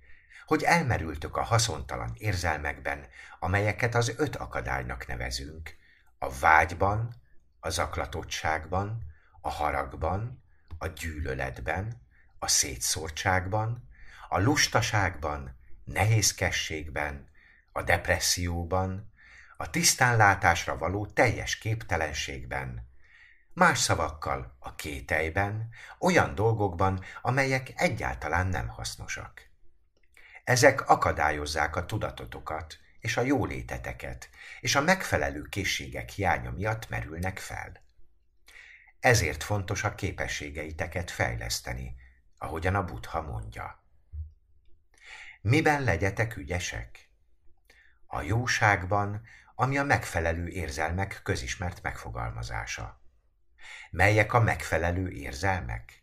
hogy 0.46 0.62
elmerültök 0.62 1.36
a 1.36 1.42
haszontalan 1.42 2.12
érzelmekben, 2.14 3.06
amelyeket 3.38 3.94
az 3.94 4.12
öt 4.16 4.36
akadálynak 4.36 5.06
nevezünk, 5.06 5.76
a 6.18 6.30
vágyban, 6.30 7.14
a 7.60 7.68
zaklatottságban, 7.68 9.14
a 9.46 9.50
haragban, 9.50 10.42
a 10.78 10.86
gyűlöletben, 10.86 12.02
a 12.38 12.48
szétszórtságban, 12.48 13.88
a 14.28 14.38
lustaságban, 14.38 15.56
nehézkességben, 15.84 17.28
a 17.72 17.82
depresszióban, 17.82 19.12
a 19.56 19.70
tisztánlátásra 19.70 20.78
való 20.78 21.06
teljes 21.06 21.58
képtelenségben, 21.58 22.88
más 23.52 23.78
szavakkal 23.78 24.56
a 24.58 24.74
kételyben, 24.74 25.68
olyan 25.98 26.34
dolgokban, 26.34 27.04
amelyek 27.22 27.72
egyáltalán 27.76 28.46
nem 28.46 28.68
hasznosak. 28.68 29.50
Ezek 30.44 30.88
akadályozzák 30.88 31.76
a 31.76 31.86
tudatotokat 31.86 32.78
és 33.00 33.16
a 33.16 33.22
jóléteteket, 33.22 34.28
és 34.60 34.74
a 34.74 34.80
megfelelő 34.80 35.42
készségek 35.42 36.10
hiánya 36.10 36.50
miatt 36.50 36.88
merülnek 36.88 37.38
fel. 37.38 37.84
Ezért 39.06 39.42
fontos 39.42 39.84
a 39.84 39.94
képességeiteket 39.94 41.10
fejleszteni, 41.10 41.96
ahogyan 42.38 42.75
a 42.75 42.84
Buddha 42.84 43.22
mondja. 43.22 43.82
Miben 45.40 45.82
legyetek 45.82 46.36
ügyesek? 46.36 47.10
A 48.06 48.22
jóságban, 48.22 49.22
ami 49.54 49.78
a 49.78 49.84
megfelelő 49.84 50.48
érzelmek 50.48 51.20
közismert 51.22 51.82
megfogalmazása. 51.82 53.00
Melyek 53.90 54.32
a 54.32 54.40
megfelelő 54.40 55.08
érzelmek? 55.10 56.02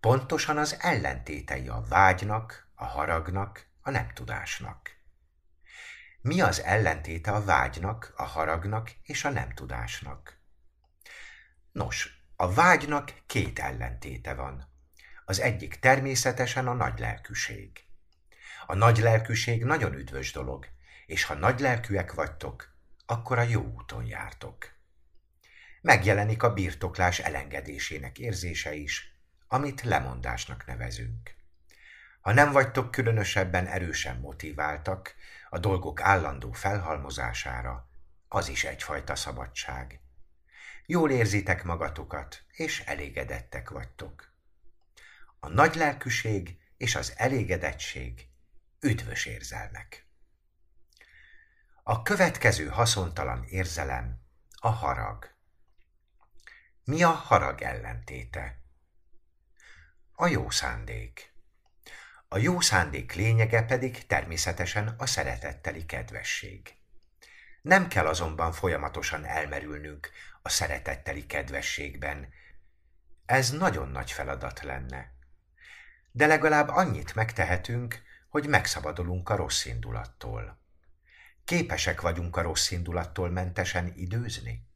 Pontosan 0.00 0.58
az 0.58 0.76
ellentétei 0.80 1.68
a 1.68 1.84
vágynak, 1.88 2.68
a 2.74 2.84
haragnak, 2.84 3.66
a 3.80 3.90
nem 3.90 4.08
tudásnak. 4.14 4.90
Mi 6.20 6.40
az 6.40 6.62
ellentéte 6.62 7.32
a 7.32 7.44
vágynak, 7.44 8.12
a 8.16 8.24
haragnak 8.24 8.92
és 9.02 9.24
a 9.24 9.30
nem 9.30 9.50
tudásnak? 9.54 10.37
Nos, 11.78 12.22
a 12.36 12.52
vágynak 12.52 13.14
két 13.26 13.58
ellentéte 13.58 14.34
van. 14.34 14.68
Az 15.24 15.40
egyik 15.40 15.78
természetesen 15.78 16.66
a 16.66 16.72
nagy 16.72 16.98
lelkűség. 16.98 17.84
A 18.66 18.74
nagy 18.74 18.98
lelkűség 18.98 19.64
nagyon 19.64 19.94
üdvös 19.94 20.32
dolog, 20.32 20.66
és 21.06 21.24
ha 21.24 21.34
nagy 21.34 21.60
lelkűek 21.60 22.14
vagytok, 22.14 22.74
akkor 23.06 23.38
a 23.38 23.42
jó 23.42 23.62
úton 23.62 24.04
jártok. 24.04 24.72
Megjelenik 25.80 26.42
a 26.42 26.52
birtoklás 26.52 27.18
elengedésének 27.18 28.18
érzése 28.18 28.74
is, 28.74 29.12
amit 29.48 29.82
lemondásnak 29.82 30.66
nevezünk. 30.66 31.34
Ha 32.20 32.32
nem 32.32 32.52
vagytok 32.52 32.90
különösebben 32.90 33.66
erősen 33.66 34.16
motiváltak 34.16 35.14
a 35.48 35.58
dolgok 35.58 36.00
állandó 36.00 36.52
felhalmozására, 36.52 37.88
az 38.28 38.48
is 38.48 38.64
egyfajta 38.64 39.14
szabadság. 39.16 40.00
Jól 40.90 41.10
érzitek 41.10 41.64
magatokat, 41.64 42.44
és 42.52 42.80
elégedettek 42.80 43.70
vagytok. 43.70 44.32
A 45.40 45.48
nagy 45.48 45.74
lelkűség 45.74 46.58
és 46.76 46.94
az 46.94 47.12
elégedettség 47.16 48.26
üdvös 48.80 49.26
érzelmek. 49.26 50.06
A 51.82 52.02
következő 52.02 52.66
haszontalan 52.66 53.44
érzelem 53.44 54.20
a 54.60 54.68
harag. 54.68 55.30
Mi 56.84 57.02
a 57.02 57.10
harag 57.10 57.62
ellentéte? 57.62 58.60
A 60.12 60.26
jó 60.26 60.50
szándék. 60.50 61.32
A 62.28 62.38
jó 62.38 62.60
szándék 62.60 63.12
lényege 63.12 63.62
pedig 63.62 64.06
természetesen 64.06 64.94
a 64.98 65.06
szeretetteli 65.06 65.86
kedvesség. 65.86 66.76
Nem 67.62 67.88
kell 67.88 68.06
azonban 68.06 68.52
folyamatosan 68.52 69.24
elmerülnünk 69.24 70.10
a 70.42 70.48
szeretetteli 70.48 71.26
kedvességben. 71.26 72.28
Ez 73.26 73.50
nagyon 73.50 73.88
nagy 73.88 74.12
feladat 74.12 74.62
lenne. 74.62 75.12
De 76.12 76.26
legalább 76.26 76.68
annyit 76.68 77.14
megtehetünk, 77.14 78.02
hogy 78.28 78.48
megszabadulunk 78.48 79.28
a 79.28 79.36
rossz 79.36 79.64
indulattól. 79.64 80.58
Képesek 81.44 82.00
vagyunk 82.00 82.36
a 82.36 82.42
rossz 82.42 82.70
indulattól 82.70 83.30
mentesen 83.30 83.92
időzni? 83.96 84.66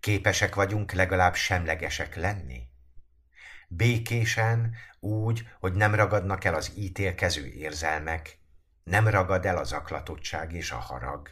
Képesek 0.00 0.54
vagyunk 0.54 0.92
legalább 0.92 1.34
semlegesek 1.34 2.14
lenni? 2.14 2.68
Békésen, 3.68 4.74
úgy, 5.00 5.48
hogy 5.60 5.72
nem 5.72 5.94
ragadnak 5.94 6.44
el 6.44 6.54
az 6.54 6.72
ítélkező 6.76 7.46
érzelmek, 7.46 8.38
nem 8.84 9.08
ragad 9.08 9.46
el 9.46 9.56
az 9.56 9.72
aklatottság 9.72 10.52
és 10.52 10.70
a 10.70 10.76
harag. 10.76 11.30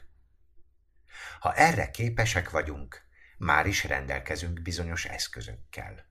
Ha 1.41 1.55
erre 1.55 1.91
képesek 1.91 2.51
vagyunk, 2.51 3.04
már 3.45 3.67
is 3.67 3.85
rendelkezünk 3.85 4.63
bizonyos 4.63 5.05
eszközökkel. 5.05 6.05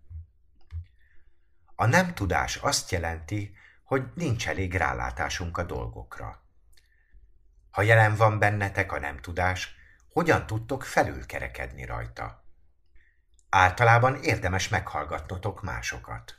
A 1.75 1.85
nem 1.85 2.13
tudás 2.13 2.55
azt 2.55 2.91
jelenti, 2.91 3.55
hogy 3.83 4.03
nincs 4.15 4.47
elég 4.47 4.73
rálátásunk 4.75 5.57
a 5.57 5.63
dolgokra. 5.63 6.43
Ha 7.71 7.81
jelen 7.81 8.15
van 8.15 8.39
bennetek 8.39 8.91
a 8.91 8.99
nem 8.99 9.17
tudás, 9.17 9.75
hogyan 10.09 10.45
tudtok 10.45 10.83
felülkerekedni 10.83 11.85
rajta? 11.85 12.43
Általában 13.49 14.15
érdemes 14.23 14.69
meghallgatnotok 14.69 15.61
másokat. 15.61 16.37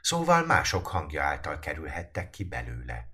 Szóval 0.00 0.46
mások 0.46 0.86
hangja 0.86 1.22
által 1.22 1.58
kerülhettek 1.58 2.30
ki 2.30 2.44
belőle. 2.44 3.08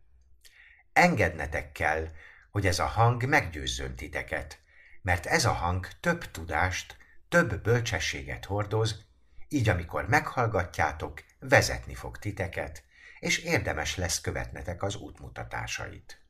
Engednetek 0.92 1.73
kell, 1.73 2.09
hogy 2.51 2.66
ez 2.66 2.79
a 2.79 2.87
hang 2.87 3.25
meggyőzzön 3.25 3.97
titeket, 3.97 4.64
mert 5.07 5.27
ez 5.27 5.45
a 5.45 5.53
hang 5.53 5.88
több 6.01 6.31
tudást, 6.31 6.97
több 7.29 7.62
bölcsességet 7.62 8.45
hordoz, 8.45 9.05
így 9.49 9.69
amikor 9.69 10.09
meghallgatjátok, 10.09 11.23
vezetni 11.38 11.95
fog 11.95 12.19
titeket, 12.19 12.85
és 13.19 13.38
érdemes 13.38 13.97
lesz 13.97 14.21
követnetek 14.21 14.83
az 14.83 14.97
útmutatásait. 14.97 16.21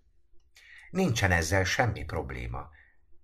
Nincsen 0.91 1.33
ezzel 1.33 1.65
semmi 1.65 2.05
probléma, 2.05 2.69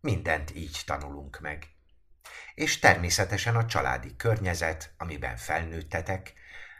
mindent 0.00 0.54
így 0.54 0.82
tanulunk 0.86 1.40
meg. 1.40 1.68
És 2.54 2.78
természetesen 2.78 3.56
a 3.56 3.66
családi 3.66 4.16
környezet, 4.16 4.94
amiben 4.98 5.36
felnőttetek, 5.36 6.32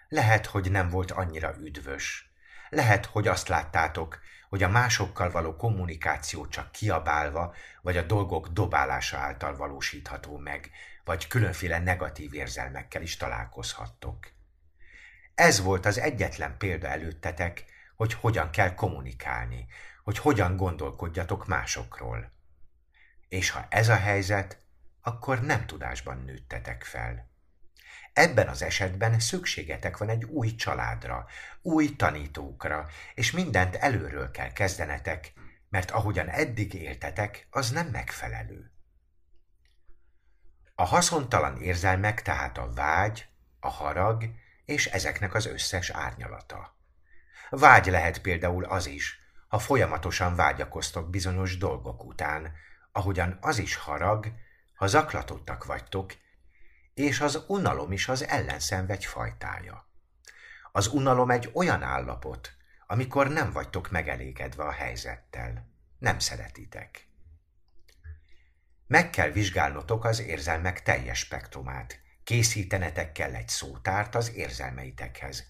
lehet, 0.08 0.46
hogy 0.46 0.70
nem 0.70 0.88
volt 0.88 1.10
annyira 1.10 1.54
üdvös. 1.60 2.32
Lehet, 2.68 3.06
hogy 3.06 3.28
azt 3.28 3.48
láttátok, 3.48 4.20
hogy 4.52 4.62
a 4.62 4.68
másokkal 4.68 5.30
való 5.30 5.56
kommunikáció 5.56 6.46
csak 6.46 6.72
kiabálva, 6.72 7.54
vagy 7.82 7.96
a 7.96 8.02
dolgok 8.02 8.48
dobálása 8.48 9.16
által 9.16 9.56
valósítható 9.56 10.36
meg, 10.36 10.70
vagy 11.04 11.26
különféle 11.26 11.78
negatív 11.78 12.34
érzelmekkel 12.34 13.02
is 13.02 13.16
találkozhattok. 13.16 14.32
Ez 15.34 15.62
volt 15.62 15.86
az 15.86 15.98
egyetlen 15.98 16.56
példa 16.58 16.88
előttetek, 16.88 17.64
hogy 17.96 18.14
hogyan 18.14 18.50
kell 18.50 18.74
kommunikálni, 18.74 19.66
hogy 20.02 20.18
hogyan 20.18 20.56
gondolkodjatok 20.56 21.46
másokról. 21.46 22.32
És 23.28 23.50
ha 23.50 23.66
ez 23.68 23.88
a 23.88 23.96
helyzet, 23.96 24.58
akkor 25.02 25.40
nem 25.40 25.66
tudásban 25.66 26.22
nőttetek 26.24 26.84
fel. 26.84 27.31
Ebben 28.12 28.48
az 28.48 28.62
esetben 28.62 29.20
szükségetek 29.20 29.96
van 29.96 30.08
egy 30.08 30.24
új 30.24 30.54
családra, 30.54 31.26
új 31.62 31.96
tanítókra, 31.96 32.88
és 33.14 33.30
mindent 33.30 33.74
előről 33.74 34.30
kell 34.30 34.52
kezdenetek, 34.52 35.32
mert 35.68 35.90
ahogyan 35.90 36.28
eddig 36.28 36.74
éltetek, 36.74 37.46
az 37.50 37.70
nem 37.70 37.86
megfelelő. 37.86 38.72
A 40.74 40.84
haszontalan 40.84 41.60
érzelmek 41.60 42.22
tehát 42.22 42.58
a 42.58 42.72
vágy, 42.72 43.26
a 43.60 43.68
harag 43.68 44.24
és 44.64 44.86
ezeknek 44.86 45.34
az 45.34 45.46
összes 45.46 45.90
árnyalata. 45.90 46.76
Vágy 47.50 47.86
lehet 47.86 48.20
például 48.20 48.64
az 48.64 48.86
is, 48.86 49.20
ha 49.48 49.58
folyamatosan 49.58 50.34
vágyakoztok 50.34 51.10
bizonyos 51.10 51.56
dolgok 51.56 52.04
után, 52.04 52.52
ahogyan 52.92 53.38
az 53.40 53.58
is 53.58 53.74
harag, 53.74 54.32
ha 54.74 54.86
zaklatottak 54.86 55.64
vagytok, 55.64 56.12
és 56.94 57.20
az 57.20 57.44
unalom 57.46 57.92
is 57.92 58.08
az 58.08 58.26
ellenszenvedj 58.26 59.06
fajtája. 59.06 59.90
Az 60.72 60.86
unalom 60.86 61.30
egy 61.30 61.50
olyan 61.54 61.82
állapot, 61.82 62.52
amikor 62.86 63.28
nem 63.28 63.52
vagytok 63.52 63.90
megelégedve 63.90 64.64
a 64.64 64.72
helyzettel, 64.72 65.68
nem 65.98 66.18
szeretitek. 66.18 67.06
Meg 68.86 69.10
kell 69.10 69.30
vizsgálnotok 69.30 70.04
az 70.04 70.20
érzelmek 70.20 70.82
teljes 70.82 71.18
spektrumát, 71.18 72.00
készítenetek 72.24 73.12
kell 73.12 73.34
egy 73.34 73.48
szótárt 73.48 74.14
az 74.14 74.32
érzelmeitekhez. 74.34 75.44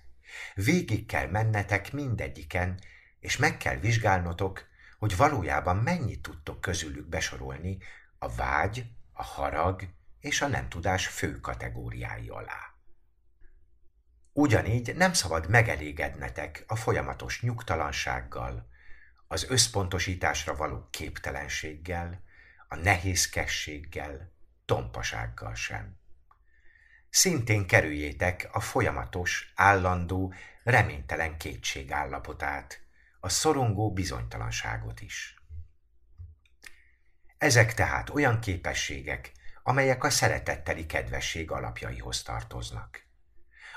Végig 0.55 1.07
kell 1.07 1.27
mennetek 1.27 1.93
mindegyiken, 1.93 2.81
és 3.21 3.37
meg 3.37 3.57
kell 3.57 3.77
vizsgálnotok, 3.77 4.67
hogy 4.99 5.17
valójában 5.17 5.77
mennyit 5.77 6.23
tudtok 6.23 6.61
közülük 6.61 7.09
besorolni 7.09 7.79
a 8.19 8.35
vágy, 8.35 8.85
a 9.13 9.23
harag 9.23 9.83
és 10.23 10.41
a 10.41 10.47
nem 10.47 10.69
tudás 10.69 11.07
fő 11.07 11.41
kategóriái 11.41 12.29
alá. 12.29 12.75
Ugyanígy 14.33 14.97
nem 14.97 15.13
szabad 15.13 15.49
megelégednetek 15.49 16.65
a 16.67 16.77
folyamatos 16.77 17.43
nyugtalansággal, 17.43 18.69
az 19.27 19.45
összpontosításra 19.49 20.57
való 20.57 20.89
képtelenséggel, 20.91 22.23
a 22.69 22.77
nehézkességgel, 22.77 24.33
tompasággal 24.65 25.55
sem. 25.55 25.99
Szintén 27.11 27.67
kerüljétek 27.67 28.49
a 28.53 28.61
folyamatos, 28.61 29.53
állandó, 29.55 30.35
reménytelen 30.65 31.39
kétség 31.39 31.93
állapotát, 31.93 32.81
a 33.21 33.29
szorongó 33.29 33.93
bizonytalanságot 33.93 35.01
is. 35.01 35.37
Ezek 37.39 37.75
tehát 37.75 38.11
olyan 38.11 38.41
képességek, 38.41 39.33
amelyek 39.63 40.05
a 40.05 40.11
szeretetteli 40.11 40.87
kedvesség 40.87 41.51
alapjaihoz 41.51 42.23
tartoznak. 42.23 43.07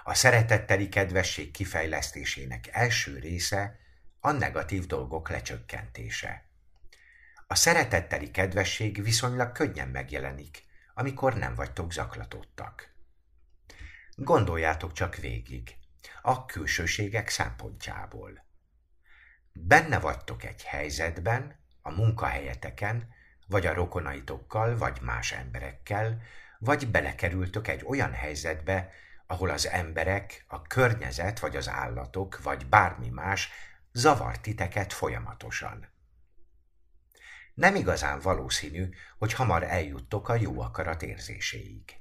A 0.04 0.14
szeretetteli 0.14 0.90
kedvesség 0.90 1.52
kifejlesztésének 1.52 2.68
első 2.72 3.20
része 3.20 3.80
a 4.20 4.32
negatív 4.32 4.86
dolgok 4.86 5.30
lecsökkentése. 5.30 6.46
A 7.48 7.56
szeretetteli 7.56 8.32
kedvesség 8.32 9.04
viszonylag 9.04 9.52
könnyen 9.52 9.88
megjelenik, 9.88 10.64
amikor 10.94 11.38
nem 11.38 11.56
vagytok 11.56 11.94
zaklatottak. 11.94 12.94
Gondoljátok 14.16 14.94
csak 14.94 15.16
végig, 15.16 15.76
a 16.22 16.46
külsőségek 16.46 17.30
szempontjából. 17.30 18.46
Benne 19.54 20.00
vagytok 20.00 20.44
egy 20.44 20.64
helyzetben, 20.64 21.60
a 21.82 21.92
munkahelyeteken, 21.92 23.15
vagy 23.46 23.66
a 23.66 23.74
rokonaitokkal, 23.74 24.78
vagy 24.78 25.02
más 25.02 25.32
emberekkel, 25.32 26.22
vagy 26.60 26.88
belekerültök 26.88 27.68
egy 27.68 27.84
olyan 27.86 28.12
helyzetbe, 28.12 28.92
ahol 29.28 29.50
az 29.50 29.68
emberek, 29.68 30.46
a 30.48 30.62
környezet, 30.62 31.40
vagy 31.40 31.56
az 31.56 31.70
állatok, 31.70 32.44
vagy 32.44 32.68
bármi 32.68 33.10
más 33.10 33.50
zavar 33.92 34.40
titeket 34.40 34.94
folyamatosan. 34.94 35.94
Nem 37.54 37.76
igazán 37.76 38.20
valószínű, 38.20 38.90
hogy 39.18 39.34
hamar 39.34 39.64
eljuttok 39.64 40.30
a 40.30 40.36
jó 40.36 40.62
akarat 40.62 41.02
érzéséig. 41.02 41.96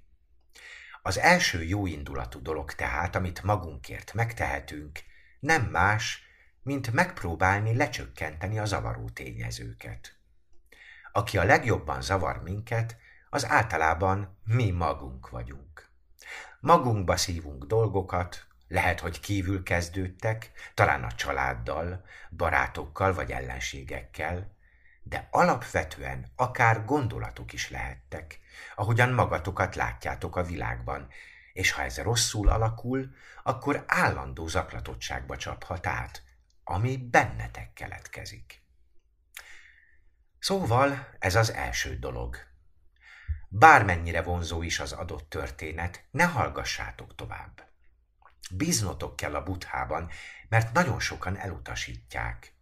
Az 1.02 1.18
első 1.18 1.62
jó 1.62 1.86
indulatú 1.86 2.42
dolog 2.42 2.72
tehát, 2.72 3.14
amit 3.14 3.42
magunkért 3.42 4.12
megtehetünk, 4.14 4.98
nem 5.40 5.62
más, 5.62 6.22
mint 6.62 6.92
megpróbálni 6.92 7.76
lecsökkenteni 7.76 8.58
a 8.58 8.64
zavaró 8.64 9.08
tényezőket. 9.08 10.18
Aki 11.16 11.38
a 11.38 11.44
legjobban 11.44 12.02
zavar 12.02 12.42
minket, 12.42 12.96
az 13.30 13.46
általában 13.46 14.38
mi 14.44 14.70
magunk 14.70 15.28
vagyunk. 15.28 15.88
Magunkba 16.60 17.16
szívunk 17.16 17.64
dolgokat, 17.64 18.46
lehet, 18.68 19.00
hogy 19.00 19.20
kívül 19.20 19.62
kezdődtek, 19.62 20.50
talán 20.74 21.04
a 21.04 21.12
családdal, 21.12 22.04
barátokkal 22.30 23.14
vagy 23.14 23.30
ellenségekkel, 23.30 24.56
de 25.02 25.28
alapvetően 25.30 26.32
akár 26.36 26.84
gondolatok 26.84 27.52
is 27.52 27.70
lehettek, 27.70 28.40
ahogyan 28.74 29.12
magatokat 29.12 29.74
látjátok 29.74 30.36
a 30.36 30.44
világban, 30.44 31.08
és 31.52 31.72
ha 31.72 31.82
ez 31.82 31.98
rosszul 31.98 32.48
alakul, 32.48 33.14
akkor 33.42 33.84
állandó 33.86 34.46
zaklatottságba 34.46 35.36
csaphat 35.36 35.86
át, 35.86 36.22
ami 36.64 36.96
bennetek 36.96 37.72
keletkezik. 37.72 38.63
Szóval 40.44 41.08
ez 41.18 41.34
az 41.34 41.52
első 41.52 41.98
dolog. 41.98 42.36
Bármennyire 43.48 44.22
vonzó 44.22 44.62
is 44.62 44.80
az 44.80 44.92
adott 44.92 45.28
történet, 45.30 46.04
ne 46.10 46.24
hallgassátok 46.24 47.14
tovább. 47.14 47.68
Bíznotok 48.50 49.16
kell 49.16 49.34
a 49.34 49.42
buthában, 49.42 50.10
mert 50.48 50.72
nagyon 50.72 51.00
sokan 51.00 51.36
elutasítják. 51.36 52.54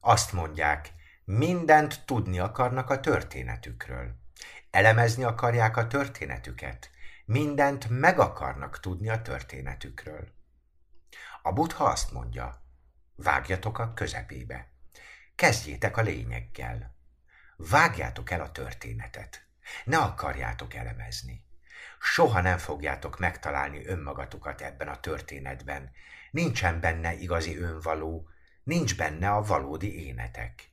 Azt 0.00 0.32
mondják, 0.32 0.92
mindent 1.24 2.04
tudni 2.04 2.38
akarnak 2.38 2.90
a 2.90 3.00
történetükről. 3.00 4.14
Elemezni 4.70 5.24
akarják 5.24 5.76
a 5.76 5.86
történetüket. 5.86 6.90
Mindent 7.24 7.88
meg 7.88 8.18
akarnak 8.18 8.80
tudni 8.80 9.08
a 9.08 9.22
történetükről. 9.22 10.28
A 11.42 11.52
butha 11.52 11.84
azt 11.84 12.12
mondja, 12.12 12.62
vágjatok 13.14 13.78
a 13.78 13.92
közepébe. 13.94 14.72
Kezdjétek 15.34 15.96
a 15.96 16.02
lényeggel. 16.02 16.93
Vágjátok 17.56 18.30
el 18.30 18.40
a 18.40 18.52
történetet. 18.52 19.46
Ne 19.84 19.98
akarjátok 19.98 20.74
elemezni. 20.74 21.44
Soha 22.00 22.40
nem 22.40 22.58
fogjátok 22.58 23.18
megtalálni 23.18 23.86
önmagatokat 23.86 24.60
ebben 24.60 24.88
a 24.88 25.00
történetben. 25.00 25.90
Nincsen 26.30 26.80
benne 26.80 27.14
igazi 27.14 27.58
önvaló, 27.58 28.28
nincs 28.62 28.96
benne 28.96 29.30
a 29.30 29.42
valódi 29.42 30.06
énetek. 30.06 30.72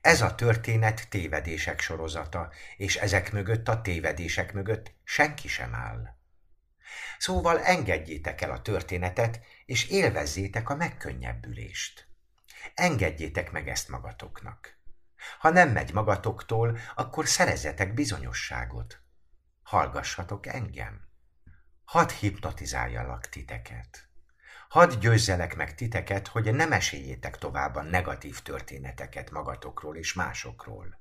Ez 0.00 0.20
a 0.20 0.34
történet 0.34 1.08
tévedések 1.08 1.80
sorozata, 1.80 2.52
és 2.76 2.96
ezek 2.96 3.32
mögött 3.32 3.68
a 3.68 3.80
tévedések 3.80 4.52
mögött 4.52 4.94
senki 5.04 5.48
sem 5.48 5.74
áll. 5.74 6.16
Szóval 7.18 7.60
engedjétek 7.60 8.40
el 8.40 8.50
a 8.50 8.62
történetet, 8.62 9.40
és 9.66 9.88
élvezzétek 9.88 10.70
a 10.70 10.76
megkönnyebbülést. 10.76 12.06
Engedjétek 12.74 13.50
meg 13.50 13.68
ezt 13.68 13.88
magatoknak. 13.88 14.80
Ha 15.38 15.50
nem 15.50 15.70
megy 15.70 15.92
magatoktól, 15.92 16.78
akkor 16.94 17.26
szerezzetek 17.26 17.94
bizonyosságot. 17.94 19.00
Hallgassatok 19.62 20.46
engem. 20.46 21.00
Hadd 21.84 22.10
hipnotizáljalak 22.10 23.28
titeket. 23.28 24.08
Hadd 24.68 24.98
győzzelek 24.98 25.56
meg 25.56 25.74
titeket, 25.74 26.28
hogy 26.28 26.54
ne 26.54 26.66
meséljétek 26.66 27.38
tovább 27.38 27.74
a 27.74 27.82
negatív 27.82 28.40
történeteket 28.40 29.30
magatokról 29.30 29.96
és 29.96 30.12
másokról. 30.12 31.00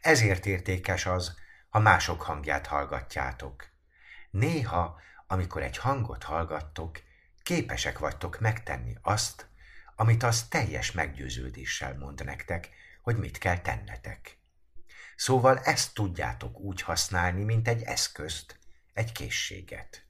Ezért 0.00 0.46
értékes 0.46 1.06
az, 1.06 1.36
ha 1.68 1.78
mások 1.78 2.22
hangját 2.22 2.66
hallgatjátok. 2.66 3.68
Néha, 4.30 5.00
amikor 5.26 5.62
egy 5.62 5.78
hangot 5.78 6.22
hallgattok, 6.22 7.00
képesek 7.42 7.98
vagytok 7.98 8.40
megtenni 8.40 8.96
azt, 9.02 9.48
amit 9.96 10.22
az 10.22 10.48
teljes 10.48 10.92
meggyőződéssel 10.92 11.96
mond 11.98 12.24
nektek, 12.24 12.70
hogy 13.08 13.16
mit 13.16 13.38
kell 13.38 13.58
tennetek. 13.58 14.38
Szóval 15.16 15.58
ezt 15.58 15.94
tudjátok 15.94 16.58
úgy 16.58 16.82
használni, 16.82 17.44
mint 17.44 17.68
egy 17.68 17.82
eszközt, 17.82 18.58
egy 18.92 19.12
készséget. 19.12 20.06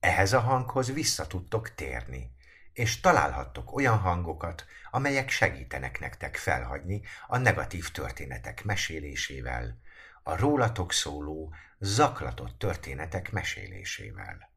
Ehhez 0.00 0.32
a 0.32 0.40
hanghoz 0.40 0.92
vissza 0.92 1.26
tudtok 1.26 1.74
térni, 1.74 2.30
és 2.72 3.00
találhattok 3.00 3.72
olyan 3.72 3.98
hangokat, 3.98 4.66
amelyek 4.90 5.30
segítenek 5.30 6.00
nektek 6.00 6.36
felhagyni 6.36 7.02
a 7.26 7.38
negatív 7.38 7.90
történetek 7.90 8.64
mesélésével, 8.64 9.80
a 10.22 10.36
rólatok 10.36 10.92
szóló, 10.92 11.54
zaklatott 11.78 12.58
történetek 12.58 13.32
mesélésével. 13.32 14.50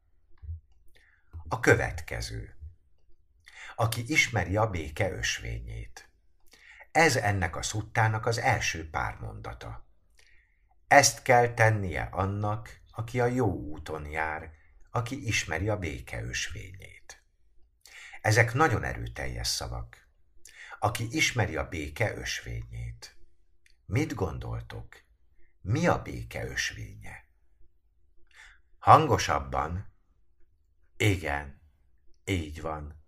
A 1.48 1.60
következő. 1.60 2.54
Aki 3.76 4.04
ismeri 4.06 4.56
a 4.56 4.70
béke 4.70 5.10
ösvényét. 5.10 6.09
Ez 6.92 7.16
ennek 7.16 7.56
a 7.56 7.62
szuttának 7.62 8.26
az 8.26 8.38
első 8.38 8.90
pár 8.90 9.16
mondata. 9.18 9.86
Ezt 10.86 11.22
kell 11.22 11.54
tennie 11.54 12.02
annak, 12.02 12.80
aki 12.90 13.20
a 13.20 13.26
jó 13.26 13.52
úton 13.52 14.06
jár, 14.06 14.50
aki 14.90 15.26
ismeri 15.26 15.68
a 15.68 15.78
béke 15.78 16.22
ösvényét. 16.22 17.22
Ezek 18.20 18.52
nagyon 18.52 18.84
erőteljes 18.84 19.48
szavak. 19.48 20.08
Aki 20.78 21.08
ismeri 21.10 21.56
a 21.56 21.68
béke 21.68 22.14
ösvényét. 22.14 23.16
Mit 23.86 24.14
gondoltok? 24.14 25.02
Mi 25.60 25.86
a 25.86 26.02
béke 26.02 26.44
ösvénye? 26.46 27.24
Hangosabban. 28.78 29.92
Igen, 30.96 31.60
így 32.24 32.60
van. 32.60 33.04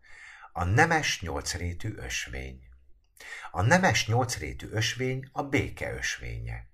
A 0.53 0.65
nemes 0.65 1.21
nyolcrétű 1.21 1.95
ösvény. 1.97 2.72
A 3.51 3.63
nemes 3.63 4.07
nyolcrétű 4.07 4.69
ösvény 4.71 5.29
a 5.33 5.43
béke 5.43 5.93
ösvénye. 5.93 6.67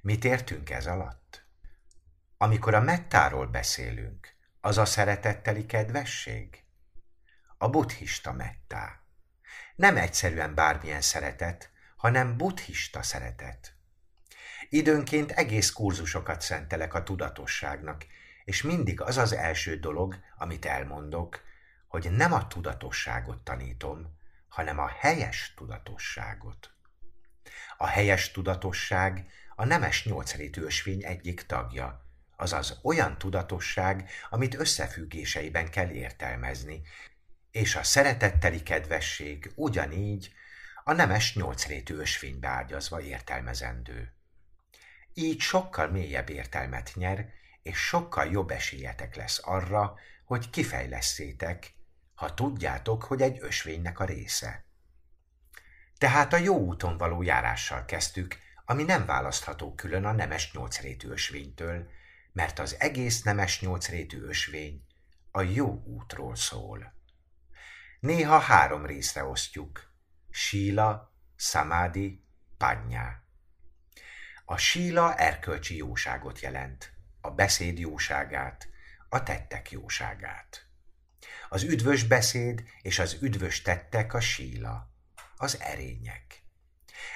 Mit 0.00 0.24
értünk 0.24 0.70
ez 0.70 0.86
alatt? 0.86 1.46
Amikor 2.36 2.74
a 2.74 2.80
mettáról 2.80 3.46
beszélünk, 3.46 4.34
az 4.60 4.78
a 4.78 4.84
szeretetteli 4.84 5.66
kedvesség? 5.66 6.64
A 7.58 7.68
buddhista 7.68 8.32
mettá. 8.32 9.00
Nem 9.76 9.96
egyszerűen 9.96 10.54
bármilyen 10.54 11.00
szeretet, 11.00 11.70
hanem 11.96 12.36
buddhista 12.36 13.02
szeretet. 13.02 13.76
Időnként 14.68 15.30
egész 15.30 15.70
kurzusokat 15.70 16.40
szentelek 16.40 16.94
a 16.94 17.02
tudatosságnak, 17.02 18.06
és 18.44 18.62
mindig 18.62 19.00
az 19.00 19.16
az 19.16 19.32
első 19.32 19.76
dolog, 19.76 20.18
amit 20.36 20.64
elmondok, 20.64 21.40
hogy 21.86 22.10
nem 22.10 22.32
a 22.32 22.46
tudatosságot 22.46 23.38
tanítom, 23.38 24.17
hanem 24.48 24.78
a 24.78 24.88
helyes 24.88 25.54
tudatosságot. 25.56 26.70
A 27.76 27.86
helyes 27.86 28.30
tudatosság 28.30 29.26
a 29.56 29.64
nemes 29.64 30.04
nyolcrétű 30.04 30.62
ösvény 30.62 31.04
egyik 31.04 31.42
tagja, 31.42 32.06
azaz 32.36 32.78
olyan 32.82 33.18
tudatosság, 33.18 34.10
amit 34.30 34.54
összefüggéseiben 34.54 35.70
kell 35.70 35.90
értelmezni, 35.90 36.82
és 37.50 37.76
a 37.76 37.82
szeretetteli 37.82 38.62
kedvesség 38.62 39.52
ugyanígy 39.54 40.32
a 40.84 40.92
nemes 40.92 41.34
nyolcrétű 41.34 41.94
ösvénybe 41.94 42.48
ágyazva 42.48 43.00
értelmezendő. 43.00 44.12
Így 45.14 45.40
sokkal 45.40 45.88
mélyebb 45.88 46.30
értelmet 46.30 46.90
nyer, 46.94 47.28
és 47.62 47.78
sokkal 47.78 48.26
jobb 48.26 48.50
esélyetek 48.50 49.14
lesz 49.14 49.40
arra, 49.44 49.98
hogy 50.24 50.50
kifejleszétek, 50.50 51.72
ha 52.18 52.34
tudjátok, 52.34 53.04
hogy 53.04 53.22
egy 53.22 53.38
ösvénynek 53.40 53.98
a 53.98 54.04
része. 54.04 54.64
Tehát 55.98 56.32
a 56.32 56.36
jó 56.36 56.56
úton 56.56 56.96
való 56.96 57.22
járással 57.22 57.84
kezdtük, 57.84 58.38
ami 58.64 58.82
nem 58.82 59.06
választható 59.06 59.74
külön 59.74 60.04
a 60.04 60.12
nemes 60.12 60.52
nyolcrétű 60.52 61.08
ösvénytől, 61.08 61.90
mert 62.32 62.58
az 62.58 62.80
egész 62.80 63.22
nemes 63.22 63.60
nyolcrétű 63.60 64.20
ösvény 64.20 64.84
a 65.30 65.40
jó 65.40 65.82
útról 65.84 66.36
szól. 66.36 66.94
Néha 68.00 68.38
három 68.38 68.86
részre 68.86 69.24
osztjuk. 69.24 69.92
Síla, 70.30 71.12
Samádi, 71.36 72.24
Panyá. 72.56 73.22
A 74.44 74.56
síla 74.56 75.14
erkölcsi 75.14 75.76
jóságot 75.76 76.40
jelent, 76.40 76.92
a 77.20 77.30
beszéd 77.30 77.78
jóságát, 77.78 78.68
a 79.08 79.22
tettek 79.22 79.70
jóságát. 79.70 80.67
Az 81.48 81.62
üdvös 81.62 82.04
beszéd 82.04 82.62
és 82.82 82.98
az 82.98 83.16
üdvös 83.20 83.62
tettek 83.62 84.14
a 84.14 84.20
síla, 84.20 84.90
az 85.36 85.60
erények. 85.60 86.42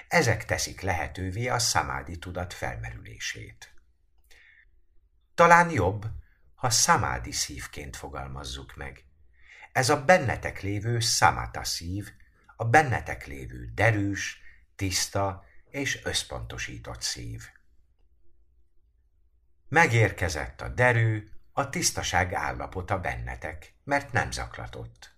Ezek 0.09 0.45
teszik 0.45 0.81
lehetővé 0.81 1.49
a 1.49 1.59
szamádi 1.59 2.19
tudat 2.19 2.53
felmerülését. 2.53 3.75
Talán 5.35 5.71
jobb, 5.71 6.07
ha 6.55 6.71
szamádi 6.71 7.33
szívként 7.33 7.97
fogalmazzuk 7.97 8.77
meg. 8.77 9.05
Ez 9.73 9.89
a 9.89 10.05
bennetek 10.05 10.61
lévő 10.61 11.01
szamata 11.01 11.65
szív, 11.65 12.13
a 12.57 12.65
bennetek 12.65 13.27
lévő 13.27 13.71
derűs, 13.75 14.41
tiszta 14.77 15.45
és 15.71 16.05
összpontosított 16.05 17.03
szív. 17.03 17.43
Megérkezett 19.69 20.61
a 20.61 20.69
derű, 20.69 21.32
a 21.53 21.69
tisztaság 21.69 22.35
állapota 22.35 23.01
bennetek, 23.01 23.75
mert 23.85 24.13
nem 24.13 24.31
zaklatott. 24.31 25.15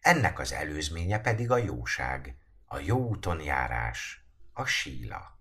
Ennek 0.00 0.38
az 0.38 0.52
előzménye 0.52 1.20
pedig 1.20 1.50
a 1.50 1.56
jóság, 1.56 2.36
a 2.66 2.78
jó 2.78 2.98
úton 2.98 3.40
járás, 3.40 4.24
a 4.52 4.64
síla. 4.64 5.38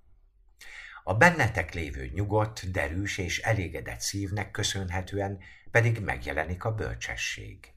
A 1.03 1.13
bennetek 1.13 1.73
lévő 1.73 2.07
nyugodt, 2.13 2.71
derűs 2.71 3.17
és 3.17 3.39
elégedett 3.39 3.99
szívnek 3.99 4.51
köszönhetően 4.51 5.39
pedig 5.71 5.99
megjelenik 5.99 6.63
a 6.63 6.73
bölcsesség. 6.73 7.73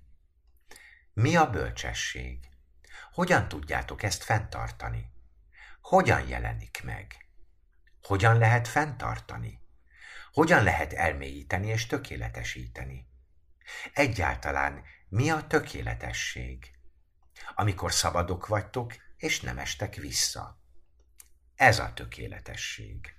Mi 1.13 1.37
a 1.37 1.51
bölcsesség? 1.51 2.39
Hogyan 3.13 3.49
tudjátok 3.49 4.03
ezt 4.03 4.23
fenntartani? 4.23 5.13
Hogyan 5.81 6.29
jelenik 6.29 6.81
meg? 6.85 7.27
Hogyan 8.03 8.39
lehet 8.39 8.69
fenntartani? 8.69 9.61
Hogyan 10.33 10.63
lehet 10.63 10.93
elmélyíteni 10.93 11.67
és 11.67 11.87
tökéletesíteni? 11.87 13.09
Egyáltalán 13.93 14.83
mi 15.09 15.31
a 15.31 15.47
tökéletesség? 15.47 16.71
Amikor 17.55 17.93
szabadok 17.93 18.47
vagytok, 18.47 18.95
és 19.17 19.41
nem 19.41 19.59
estek 19.59 19.95
vissza. 19.95 20.61
Ez 21.55 21.79
a 21.79 21.93
tökéletesség. 21.95 23.15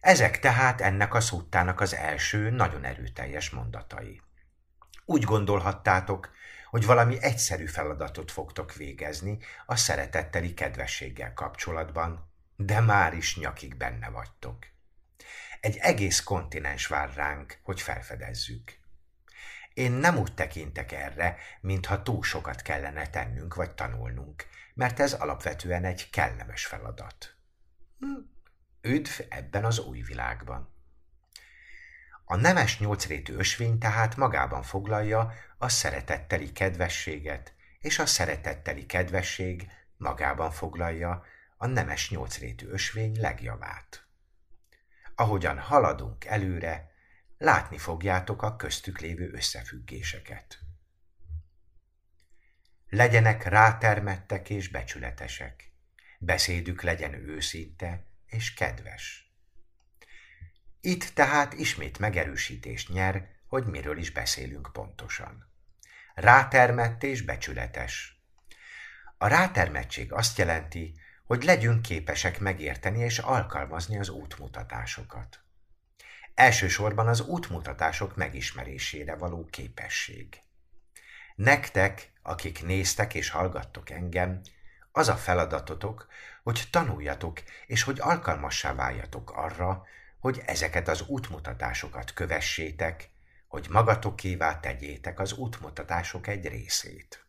Ezek 0.00 0.38
tehát 0.38 0.80
ennek 0.80 1.14
a 1.14 1.20
szuttának 1.20 1.80
az 1.80 1.94
első, 1.94 2.50
nagyon 2.50 2.84
erőteljes 2.84 3.50
mondatai. 3.50 4.22
Úgy 5.04 5.22
gondolhattátok, 5.22 6.30
hogy 6.70 6.86
valami 6.86 7.22
egyszerű 7.22 7.66
feladatot 7.66 8.30
fogtok 8.30 8.74
végezni 8.74 9.38
a 9.66 9.76
szeretetteli 9.76 10.54
kedvességgel 10.54 11.34
kapcsolatban, 11.34 12.32
de 12.56 12.80
már 12.80 13.14
is 13.14 13.36
nyakig 13.36 13.76
benne 13.76 14.08
vagytok. 14.08 14.66
Egy 15.66 15.76
egész 15.76 16.20
kontinens 16.20 16.86
vár 16.86 17.14
ránk, 17.14 17.58
hogy 17.62 17.80
felfedezzük. 17.80 18.78
Én 19.74 19.92
nem 19.92 20.16
úgy 20.16 20.34
tekintek 20.34 20.92
erre, 20.92 21.36
mintha 21.60 22.02
túl 22.02 22.22
sokat 22.22 22.62
kellene 22.62 23.10
tennünk 23.10 23.54
vagy 23.54 23.70
tanulnunk, 23.70 24.46
mert 24.74 25.00
ez 25.00 25.12
alapvetően 25.12 25.84
egy 25.84 26.10
kellemes 26.10 26.66
feladat. 26.66 27.36
Hm, 27.98 28.12
üdv 28.80 29.20
ebben 29.28 29.64
az 29.64 29.78
új 29.78 30.00
világban. 30.00 30.72
A 32.24 32.36
nemes 32.36 32.78
nyolcrétű 32.78 33.34
ösvény 33.34 33.78
tehát 33.78 34.16
magában 34.16 34.62
foglalja 34.62 35.32
a 35.58 35.68
szeretetteli 35.68 36.52
kedvességet, 36.52 37.54
és 37.80 37.98
a 37.98 38.06
szeretetteli 38.06 38.86
kedvesség 38.86 39.70
magában 39.96 40.50
foglalja 40.50 41.24
a 41.56 41.66
nemes 41.66 42.10
nyolcrétű 42.10 42.66
ösvény 42.68 43.20
legjavát. 43.20 44.05
Ahogyan 45.18 45.58
haladunk 45.58 46.24
előre, 46.24 46.90
látni 47.38 47.78
fogjátok 47.78 48.42
a 48.42 48.56
köztük 48.56 48.98
lévő 48.98 49.30
összefüggéseket. 49.32 50.58
Legyenek 52.88 53.44
rátermettek 53.44 54.50
és 54.50 54.68
becsületesek, 54.68 55.72
beszédük 56.18 56.82
legyen 56.82 57.14
őszinte 57.14 58.06
és 58.26 58.54
kedves. 58.54 59.34
Itt 60.80 61.04
tehát 61.04 61.52
ismét 61.52 61.98
megerősítést 61.98 62.88
nyer, 62.88 63.28
hogy 63.46 63.66
miről 63.66 63.98
is 63.98 64.10
beszélünk 64.10 64.70
pontosan. 64.72 65.52
Rátermett 66.14 67.02
és 67.02 67.22
becsületes. 67.22 68.20
A 69.18 69.26
rátermettség 69.26 70.12
azt 70.12 70.38
jelenti, 70.38 71.00
hogy 71.26 71.42
legyünk 71.44 71.82
képesek 71.82 72.38
megérteni 72.38 72.98
és 72.98 73.18
alkalmazni 73.18 73.98
az 73.98 74.08
útmutatásokat. 74.08 75.40
Elsősorban 76.34 77.08
az 77.08 77.20
útmutatások 77.20 78.16
megismerésére 78.16 79.16
való 79.16 79.46
képesség. 79.50 80.40
Nektek, 81.34 82.12
akik 82.22 82.64
néztek 82.64 83.14
és 83.14 83.28
hallgattok 83.28 83.90
engem, 83.90 84.40
az 84.92 85.08
a 85.08 85.16
feladatotok, 85.16 86.06
hogy 86.42 86.64
tanuljatok 86.70 87.42
és 87.66 87.82
hogy 87.82 88.00
alkalmassá 88.00 88.74
váljatok 88.74 89.30
arra, 89.30 89.86
hogy 90.18 90.42
ezeket 90.46 90.88
az 90.88 91.02
útmutatásokat 91.02 92.12
kövessétek, 92.12 93.10
hogy 93.48 93.66
magatokévá 93.70 94.60
tegyétek 94.60 95.20
az 95.20 95.32
útmutatások 95.32 96.26
egy 96.26 96.48
részét. 96.48 97.24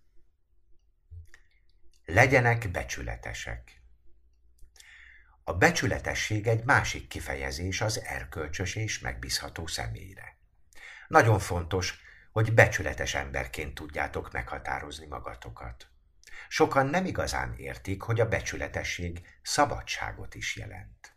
Legyenek 2.05 2.71
becsületesek. 2.71 3.76
A 5.47 5.53
becsületesség 5.53 6.47
egy 6.47 6.63
másik 6.63 7.07
kifejezés 7.07 7.81
az 7.81 8.01
erkölcsös 8.01 8.75
és 8.75 8.99
megbízható 8.99 9.67
személyre. 9.67 10.37
Nagyon 11.07 11.39
fontos, 11.39 11.99
hogy 12.31 12.53
becsületes 12.53 13.13
emberként 13.13 13.75
tudjátok 13.75 14.31
meghatározni 14.31 15.05
magatokat. 15.05 15.87
Sokan 16.47 16.87
nem 16.87 17.05
igazán 17.05 17.53
értik, 17.57 18.01
hogy 18.01 18.19
a 18.19 18.27
becsületesség 18.27 19.21
szabadságot 19.41 20.35
is 20.35 20.55
jelent. 20.55 21.15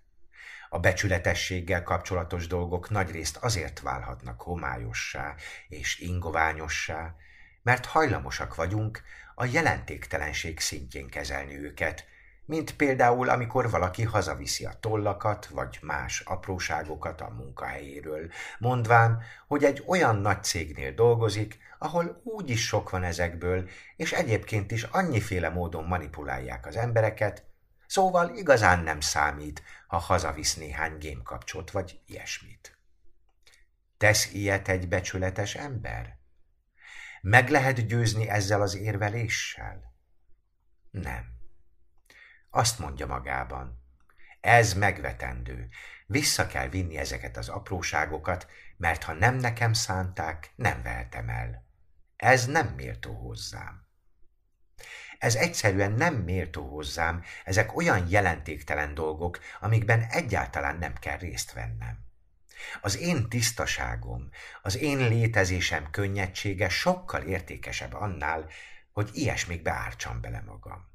A 0.69 0.79
becsületességgel 0.79 1.83
kapcsolatos 1.83 2.47
dolgok 2.47 2.91
nagyrészt 2.91 3.37
azért 3.37 3.81
válhatnak 3.81 4.43
homályossá 4.43 5.35
és 5.69 5.99
ingoványossá, 5.99 7.15
mert 7.63 7.87
hajlamosak 7.87 8.55
vagyunk 8.55 9.03
a 9.35 9.45
jelentéktelenség 9.45 10.61
szintjén 10.61 11.09
kezelni 11.09 11.59
őket, 11.59 12.09
mint 12.51 12.77
például 12.77 13.29
amikor 13.29 13.71
valaki 13.71 14.03
hazaviszi 14.03 14.65
a 14.65 14.79
tollakat 14.81 15.47
vagy 15.47 15.79
más 15.83 16.21
apróságokat 16.21 17.21
a 17.21 17.29
munkahelyéről, 17.29 18.31
mondván, 18.59 19.23
hogy 19.47 19.65
egy 19.65 19.85
olyan 19.87 20.17
nagy 20.17 20.45
cégnél 20.45 20.93
dolgozik, 20.93 21.59
ahol 21.79 22.21
úgy 22.25 22.51
is 22.51 22.67
sok 22.67 22.91
van 22.91 23.03
ezekből, 23.03 23.69
és 23.97 24.13
egyébként 24.13 24.71
is 24.71 24.83
annyiféle 24.83 25.49
módon 25.49 25.85
manipulálják 25.85 26.67
az 26.67 26.77
embereket, 26.77 27.45
szóval 27.87 28.35
igazán 28.35 28.83
nem 28.83 29.01
számít, 29.01 29.63
ha 29.87 29.97
hazavisz 29.97 30.55
néhány 30.55 30.99
gémkapcsot 30.99 31.71
vagy 31.71 32.01
ilyesmit. 32.07 32.79
Tesz 33.99 34.33
ilyet 34.33 34.69
egy 34.69 34.89
becsületes 34.89 35.55
ember? 35.55 36.19
Meg 37.21 37.49
lehet 37.49 37.87
győzni 37.87 38.29
ezzel 38.29 38.63
az 38.63 38.77
érveléssel? 38.77 39.95
Nem. 40.91 41.40
Azt 42.51 42.79
mondja 42.79 43.07
magában. 43.07 43.83
Ez 44.41 44.75
megvetendő. 44.75 45.69
Vissza 46.07 46.47
kell 46.47 46.69
vinni 46.69 46.97
ezeket 46.97 47.37
az 47.37 47.49
apróságokat, 47.49 48.47
mert 48.77 49.03
ha 49.03 49.13
nem 49.13 49.35
nekem 49.37 49.73
szánták, 49.73 50.53
nem 50.55 50.83
vehetem 50.83 51.29
el. 51.29 51.65
Ez 52.17 52.47
nem 52.47 52.67
méltó 52.67 53.15
hozzám. 53.15 53.89
Ez 55.19 55.35
egyszerűen 55.35 55.93
nem 55.93 56.15
méltó 56.15 56.69
hozzám, 56.69 57.25
ezek 57.45 57.77
olyan 57.77 58.09
jelentéktelen 58.09 58.95
dolgok, 58.95 59.39
amikben 59.61 60.03
egyáltalán 60.03 60.79
nem 60.79 60.95
kell 60.95 61.19
részt 61.19 61.53
vennem. 61.53 61.99
Az 62.81 62.99
én 62.99 63.29
tisztaságom, 63.29 64.29
az 64.63 64.77
én 64.77 64.99
létezésem 64.99 65.91
könnyedsége 65.91 66.69
sokkal 66.69 67.23
értékesebb 67.23 67.95
annál, 67.95 68.49
hogy 68.93 69.11
ilyesmikbe 69.13 69.71
ártsam 69.71 70.21
bele 70.21 70.41
magam. 70.41 70.90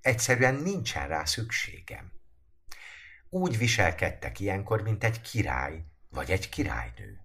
Egyszerűen 0.00 0.54
nincsen 0.54 1.08
rá 1.08 1.24
szükségem. 1.24 2.12
Úgy 3.28 3.58
viselkedtek 3.58 4.40
ilyenkor, 4.40 4.82
mint 4.82 5.04
egy 5.04 5.20
király 5.20 5.84
vagy 6.08 6.30
egy 6.30 6.48
királynő. 6.48 7.24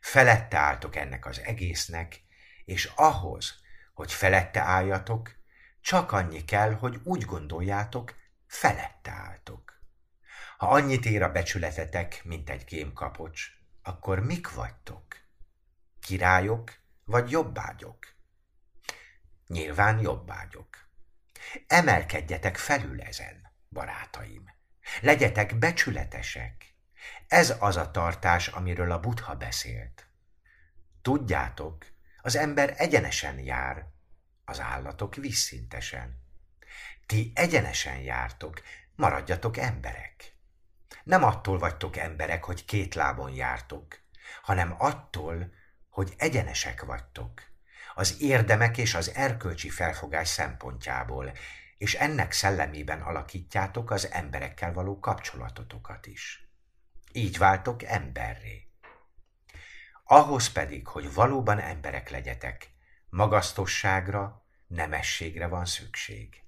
Felette 0.00 0.58
álltok 0.58 0.96
ennek 0.96 1.26
az 1.26 1.40
egésznek, 1.40 2.22
és 2.64 2.84
ahhoz, 2.94 3.54
hogy 3.94 4.12
felette 4.12 4.60
álljatok, 4.60 5.38
csak 5.80 6.12
annyi 6.12 6.44
kell, 6.44 6.72
hogy 6.72 7.00
úgy 7.02 7.24
gondoljátok, 7.24 8.14
felette 8.46 9.10
álltok. 9.10 9.82
Ha 10.56 10.68
annyit 10.68 11.04
ér 11.04 11.22
a 11.22 11.32
becsületetek, 11.32 12.20
mint 12.24 12.50
egy 12.50 12.64
gémkapocs, 12.64 13.46
akkor 13.82 14.20
mik 14.20 14.54
vagytok? 14.54 15.04
Királyok 16.00 16.72
vagy 17.04 17.30
jobbágyok? 17.30 17.98
Nyilván 19.46 20.00
jobbágyok. 20.00 20.89
Emelkedjetek 21.66 22.56
felül 22.56 23.02
ezen, 23.02 23.52
barátaim. 23.68 24.54
Legyetek 25.00 25.58
becsületesek. 25.58 26.74
Ez 27.28 27.56
az 27.58 27.76
a 27.76 27.90
tartás, 27.90 28.48
amiről 28.48 28.92
a 28.92 29.00
Buddha 29.00 29.34
beszélt. 29.34 30.06
Tudjátok, 31.02 31.86
az 32.22 32.36
ember 32.36 32.74
egyenesen 32.76 33.38
jár, 33.38 33.86
az 34.44 34.60
állatok 34.60 35.14
vízszintesen. 35.14 36.18
Ti 37.06 37.32
egyenesen 37.34 37.98
jártok, 37.98 38.62
maradjatok 38.94 39.56
emberek. 39.56 40.36
Nem 41.04 41.24
attól 41.24 41.58
vagytok 41.58 41.96
emberek, 41.96 42.44
hogy 42.44 42.64
két 42.64 42.94
lábon 42.94 43.30
jártok, 43.30 44.00
hanem 44.42 44.74
attól, 44.78 45.52
hogy 45.88 46.14
egyenesek 46.18 46.84
vagytok 46.84 47.49
az 48.00 48.16
érdemek 48.20 48.78
és 48.78 48.94
az 48.94 49.14
erkölcsi 49.14 49.70
felfogás 49.70 50.28
szempontjából, 50.28 51.32
és 51.78 51.94
ennek 51.94 52.32
szellemében 52.32 53.00
alakítjátok 53.02 53.90
az 53.90 54.10
emberekkel 54.10 54.72
való 54.72 54.98
kapcsolatotokat 54.98 56.06
is. 56.06 56.48
Így 57.12 57.38
váltok 57.38 57.82
emberré. 57.82 58.68
Ahhoz 60.04 60.52
pedig, 60.52 60.86
hogy 60.86 61.14
valóban 61.14 61.58
emberek 61.58 62.10
legyetek, 62.10 62.70
magasztosságra, 63.08 64.44
nemességre 64.66 65.46
van 65.46 65.64
szükség. 65.64 66.42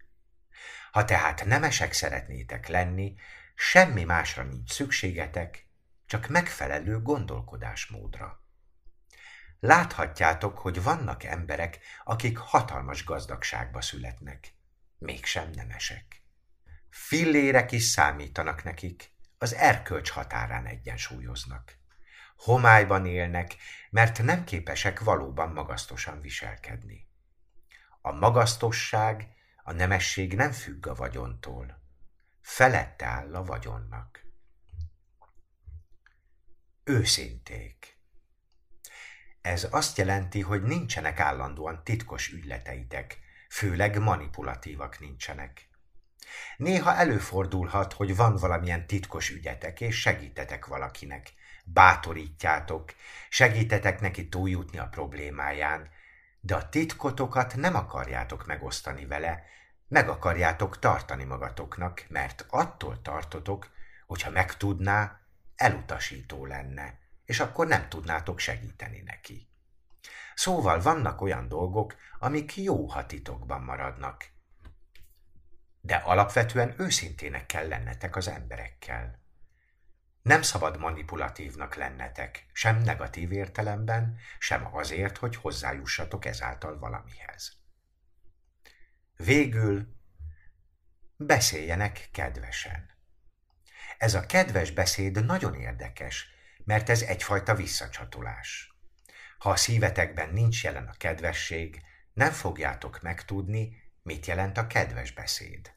Ha 0.91 1.05
tehát 1.05 1.45
nemesek 1.45 1.93
szeretnétek 1.93 2.69
lenni, 2.69 3.15
semmi 3.55 4.05
másra 4.05 4.43
nincs 4.43 4.73
szükségetek, 4.73 5.67
csak 6.07 6.29
megfelelő 6.29 7.03
gondolkodásmódra. 7.03 8.42
Láthatjátok, 9.65 10.59
hogy 10.59 10.83
vannak 10.83 11.25
emberek, 11.25 11.79
akik 12.05 12.39
hatalmas 12.39 13.05
gazdagságba 13.05 13.81
születnek. 13.81 14.55
Mégsem 14.99 15.51
nemesek. 15.51 16.23
Fillérek 16.91 17.73
is 17.73 17.83
számítanak 17.83 18.63
nekik, 18.63 19.13
az 19.39 19.55
erkölcs 19.55 20.11
határán 20.11 20.67
egyensúlyoznak. 20.67 21.79
Homályban 22.37 23.07
élnek, 23.07 23.57
mert 23.91 24.23
nem 24.23 24.45
képesek 24.45 25.01
valóban 25.01 25.53
magasztosan 25.53 26.21
viselkedni. 26.21 27.09
A 28.01 28.13
magasztosság, 28.13 29.29
a 29.63 29.73
nemesség 29.73 30.35
nem 30.35 30.53
függ 30.53 30.87
a 30.87 30.95
vagyontól. 30.95 31.83
Felette 32.41 33.07
áll 33.07 33.35
a 33.35 33.45
vagyonnak. 33.45 34.25
Őszinték. 36.85 38.02
Ez 39.43 39.67
azt 39.71 39.99
jelenti, 39.99 40.41
hogy 40.41 40.63
nincsenek 40.63 41.21
állandóan 41.21 41.85
titkos 41.85 42.29
ügyleteitek, 42.29 43.19
főleg 43.49 43.99
manipulatívak 43.99 45.01
nincsenek. 45.01 45.69
Néha 46.57 46.95
előfordulhat, 46.95 47.93
hogy 47.93 48.17
van 48.17 48.37
valamilyen 48.37 48.87
titkos 48.87 49.31
ügyetek, 49.31 49.81
és 49.81 50.01
segítetek 50.01 50.67
valakinek. 50.67 51.33
Bátorítjátok, 51.65 52.95
segítetek 53.29 54.01
neki 54.01 54.29
túljutni 54.29 54.79
a 54.79 54.89
problémáján, 54.89 55.91
de 56.41 56.55
a 56.55 56.69
titkotokat 56.69 57.57
nem 57.57 57.75
akarjátok 57.75 58.47
megosztani 58.47 59.07
vele, 59.07 59.43
meg 59.89 60.09
akarjátok 60.09 60.79
tartani 60.79 61.25
magatoknak, 61.25 62.05
mert 62.09 62.47
attól 62.49 63.03
tartotok, 63.03 63.71
hogyha 64.07 64.31
megtudná, 64.31 65.21
elutasító 65.57 66.47
lenne, 66.47 67.02
és 67.33 67.41
akkor 67.41 67.67
nem 67.67 67.89
tudnátok 67.89 68.39
segíteni 68.39 69.01
neki. 69.01 69.49
Szóval 70.35 70.81
vannak 70.81 71.21
olyan 71.21 71.49
dolgok, 71.49 71.97
amik 72.19 72.57
jó, 72.57 72.87
ha 72.87 73.07
titokban 73.07 73.63
maradnak. 73.63 74.31
De 75.81 75.95
alapvetően 75.97 76.75
őszintének 76.79 77.47
kell 77.47 77.69
lennetek 77.69 78.17
az 78.17 78.29
emberekkel. 78.29 79.23
Nem 80.23 80.43
szabad 80.43 80.79
manipulatívnak 80.79 81.75
lennetek, 81.75 82.47
sem 82.53 82.79
negatív 82.79 83.33
értelemben, 83.33 84.19
sem 84.39 84.75
azért, 84.75 85.17
hogy 85.17 85.37
hozzájussatok 85.37 86.25
ezáltal 86.25 86.79
valamihez. 86.79 87.53
Végül 89.17 89.87
beszéljenek 91.17 92.09
kedvesen. 92.13 92.91
Ez 93.99 94.15
a 94.15 94.27
kedves 94.27 94.71
beszéd 94.71 95.25
nagyon 95.25 95.55
érdekes, 95.55 96.32
mert 96.65 96.89
ez 96.89 97.03
egyfajta 97.03 97.55
visszacsatolás. 97.55 98.77
Ha 99.39 99.51
a 99.51 99.57
szívetekben 99.57 100.33
nincs 100.33 100.65
jelen 100.65 100.87
a 100.87 100.97
kedvesség, 100.97 101.83
nem 102.13 102.31
fogjátok 102.31 103.01
megtudni, 103.01 103.83
mit 104.03 104.27
jelent 104.27 104.59
a 104.59 104.67
kedves 104.67 105.13
beszéd. 105.13 105.73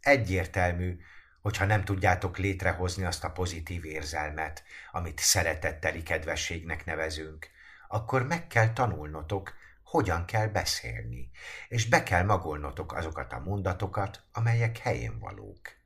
Egyértelmű, 0.00 0.98
hogyha 1.40 1.64
nem 1.64 1.84
tudjátok 1.84 2.38
létrehozni 2.38 3.04
azt 3.04 3.24
a 3.24 3.30
pozitív 3.30 3.84
érzelmet, 3.84 4.62
amit 4.92 5.18
szeretetteli 5.18 6.02
kedvességnek 6.02 6.84
nevezünk, 6.84 7.48
akkor 7.88 8.26
meg 8.26 8.46
kell 8.46 8.72
tanulnotok, 8.72 9.54
hogyan 9.84 10.24
kell 10.24 10.46
beszélni, 10.46 11.30
és 11.68 11.88
be 11.88 12.02
kell 12.02 12.24
magolnotok 12.24 12.92
azokat 12.92 13.32
a 13.32 13.38
mondatokat, 13.38 14.22
amelyek 14.32 14.78
helyén 14.78 15.18
valók 15.18 15.82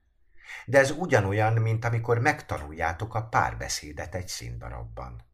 de 0.67 0.79
ez 0.79 0.91
ugyanolyan, 0.91 1.53
mint 1.53 1.85
amikor 1.85 2.19
megtanuljátok 2.19 3.15
a 3.15 3.29
párbeszédet 3.29 4.15
egy 4.15 4.29
színdarabban. 4.29 5.27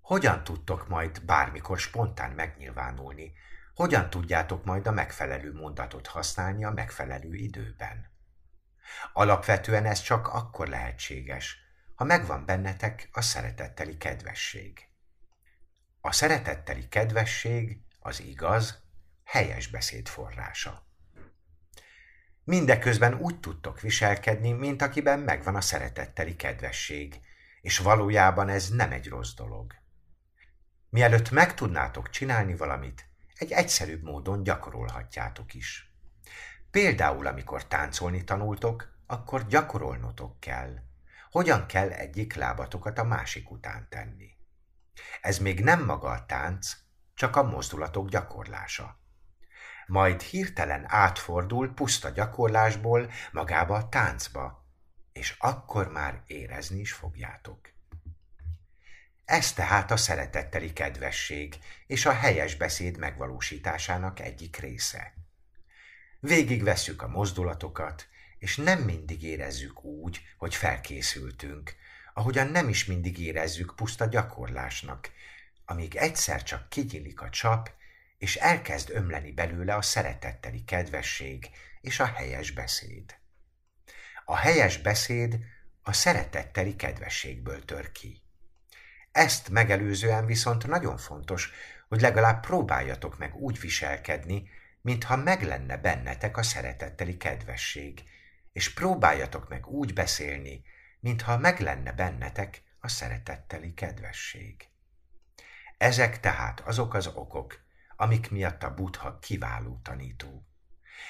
Hogyan 0.00 0.44
tudtok 0.44 0.88
majd 0.88 1.24
bármikor 1.24 1.78
spontán 1.78 2.30
megnyilvánulni? 2.30 3.32
Hogyan 3.74 4.10
tudjátok 4.10 4.64
majd 4.64 4.86
a 4.86 4.90
megfelelő 4.90 5.52
mondatot 5.52 6.06
használni 6.06 6.64
a 6.64 6.70
megfelelő 6.70 7.34
időben? 7.34 8.10
Alapvetően 9.12 9.84
ez 9.84 10.00
csak 10.00 10.28
akkor 10.28 10.68
lehetséges, 10.68 11.58
ha 11.94 12.04
megvan 12.04 12.44
bennetek 12.44 13.08
a 13.12 13.20
szeretetteli 13.20 13.96
kedvesség. 13.96 14.88
A 16.00 16.12
szeretetteli 16.12 16.88
kedvesség, 16.88 17.80
az 17.98 18.20
igaz, 18.20 18.82
helyes 19.24 19.66
beszéd 19.66 20.08
forrása. 20.08 20.89
Mindeközben 22.50 23.14
úgy 23.14 23.40
tudtok 23.40 23.80
viselkedni, 23.80 24.52
mint 24.52 24.82
akiben 24.82 25.18
megvan 25.18 25.56
a 25.56 25.60
szeretetteli 25.60 26.36
kedvesség, 26.36 27.20
és 27.60 27.78
valójában 27.78 28.48
ez 28.48 28.68
nem 28.68 28.92
egy 28.92 29.08
rossz 29.08 29.34
dolog. 29.34 29.74
Mielőtt 30.88 31.30
meg 31.30 31.54
tudnátok 31.54 32.10
csinálni 32.10 32.56
valamit, 32.56 33.08
egy 33.34 33.50
egyszerűbb 33.50 34.02
módon 34.02 34.42
gyakorolhatjátok 34.42 35.54
is. 35.54 35.92
Például, 36.70 37.26
amikor 37.26 37.66
táncolni 37.66 38.24
tanultok, 38.24 39.02
akkor 39.06 39.46
gyakorolnotok 39.46 40.40
kell. 40.40 40.74
Hogyan 41.30 41.66
kell 41.66 41.90
egyik 41.90 42.34
lábatokat 42.34 42.98
a 42.98 43.04
másik 43.04 43.50
után 43.50 43.86
tenni. 43.88 44.28
Ez 45.20 45.38
még 45.38 45.60
nem 45.60 45.84
maga 45.84 46.08
a 46.08 46.26
tánc, 46.26 46.76
csak 47.14 47.36
a 47.36 47.42
mozdulatok 47.42 48.08
gyakorlása. 48.08 48.99
Majd 49.90 50.20
hirtelen 50.20 50.84
átfordul 50.86 51.74
puszta 51.74 52.08
gyakorlásból 52.08 53.10
magába 53.32 53.74
a 53.74 53.88
táncba, 53.88 54.64
és 55.12 55.34
akkor 55.38 55.92
már 55.92 56.22
érezni 56.26 56.80
is 56.80 56.92
fogjátok. 56.92 57.58
Ez 59.24 59.52
tehát 59.52 59.90
a 59.90 59.96
szeretetteli 59.96 60.72
kedvesség 60.72 61.58
és 61.86 62.06
a 62.06 62.12
helyes 62.12 62.54
beszéd 62.54 62.98
megvalósításának 62.98 64.20
egyik 64.20 64.56
része. 64.56 65.14
Végig 66.20 66.62
vesszük 66.62 67.02
a 67.02 67.08
mozdulatokat, 67.08 68.08
és 68.38 68.56
nem 68.56 68.78
mindig 68.78 69.22
érezzük 69.22 69.84
úgy, 69.84 70.20
hogy 70.38 70.54
felkészültünk, 70.54 71.74
ahogyan 72.14 72.46
nem 72.46 72.68
is 72.68 72.84
mindig 72.84 73.18
érezzük 73.18 73.76
puszta 73.76 74.06
gyakorlásnak, 74.06 75.10
amíg 75.64 75.96
egyszer 75.96 76.42
csak 76.42 76.68
kigyillik 76.68 77.20
a 77.20 77.30
csap, 77.30 77.78
és 78.20 78.36
elkezd 78.36 78.90
ömleni 78.90 79.32
belőle 79.32 79.74
a 79.74 79.82
szeretetteli 79.82 80.64
kedvesség 80.64 81.50
és 81.80 82.00
a 82.00 82.04
helyes 82.04 82.50
beszéd. 82.50 83.18
A 84.24 84.36
helyes 84.36 84.78
beszéd 84.78 85.38
a 85.82 85.92
szeretetteli 85.92 86.76
kedvességből 86.76 87.64
tör 87.64 87.92
ki. 87.92 88.22
Ezt 89.12 89.48
megelőzően 89.48 90.26
viszont 90.26 90.66
nagyon 90.66 90.96
fontos, 90.96 91.52
hogy 91.88 92.00
legalább 92.00 92.40
próbáljatok 92.40 93.18
meg 93.18 93.34
úgy 93.34 93.60
viselkedni, 93.60 94.50
mintha 94.80 95.16
meg 95.16 95.42
lenne 95.42 95.76
bennetek 95.76 96.36
a 96.36 96.42
szeretetteli 96.42 97.16
kedvesség, 97.16 98.02
és 98.52 98.72
próbáljatok 98.72 99.48
meg 99.48 99.66
úgy 99.66 99.92
beszélni, 99.92 100.62
mintha 100.98 101.38
meg 101.38 101.60
lenne 101.60 101.92
bennetek 101.92 102.62
a 102.80 102.88
szeretetteli 102.88 103.74
kedvesség. 103.74 104.68
Ezek 105.78 106.20
tehát 106.20 106.60
azok 106.60 106.94
az 106.94 107.06
okok, 107.06 107.68
amik 108.00 108.30
miatt 108.30 108.62
a 108.62 108.74
Buddha 108.74 109.18
kiváló 109.18 109.80
tanító. 109.82 110.46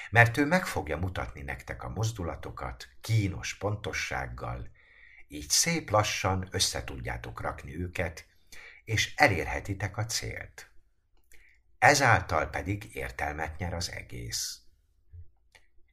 Mert 0.09 0.37
ő 0.37 0.45
meg 0.45 0.65
fogja 0.65 0.97
mutatni 0.97 1.41
nektek 1.41 1.83
a 1.83 1.89
mozdulatokat 1.89 2.87
kínos 3.01 3.57
pontossággal, 3.57 4.69
így 5.27 5.49
szép 5.49 5.89
lassan 5.89 6.47
összetudjátok 6.51 7.41
rakni 7.41 7.75
őket, 7.77 8.25
és 8.83 9.15
elérhetitek 9.15 9.97
a 9.97 10.05
célt. 10.05 10.71
Ezáltal 11.77 12.49
pedig 12.49 12.95
értelmet 12.95 13.57
nyer 13.57 13.73
az 13.73 13.91
egész. 13.91 14.59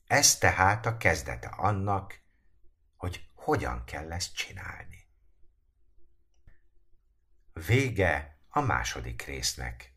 Ez 0.06 0.38
tehát 0.38 0.86
a 0.86 0.96
kezdete 0.96 1.48
annak, 1.48 2.20
hogy 2.96 3.28
hogyan 3.34 3.84
kell 3.84 4.12
ezt 4.12 4.34
csinálni. 4.34 5.06
Vége 7.52 8.38
a 8.48 8.60
második 8.60 9.22
résznek. 9.22 9.96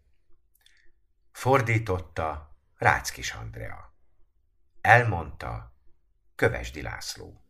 Fordította 1.32 2.58
Ráckis 2.78 3.32
Andrea. 3.32 3.94
Elmondta 4.82 5.74
Kövesdi 6.36 6.82
László. 6.82 7.42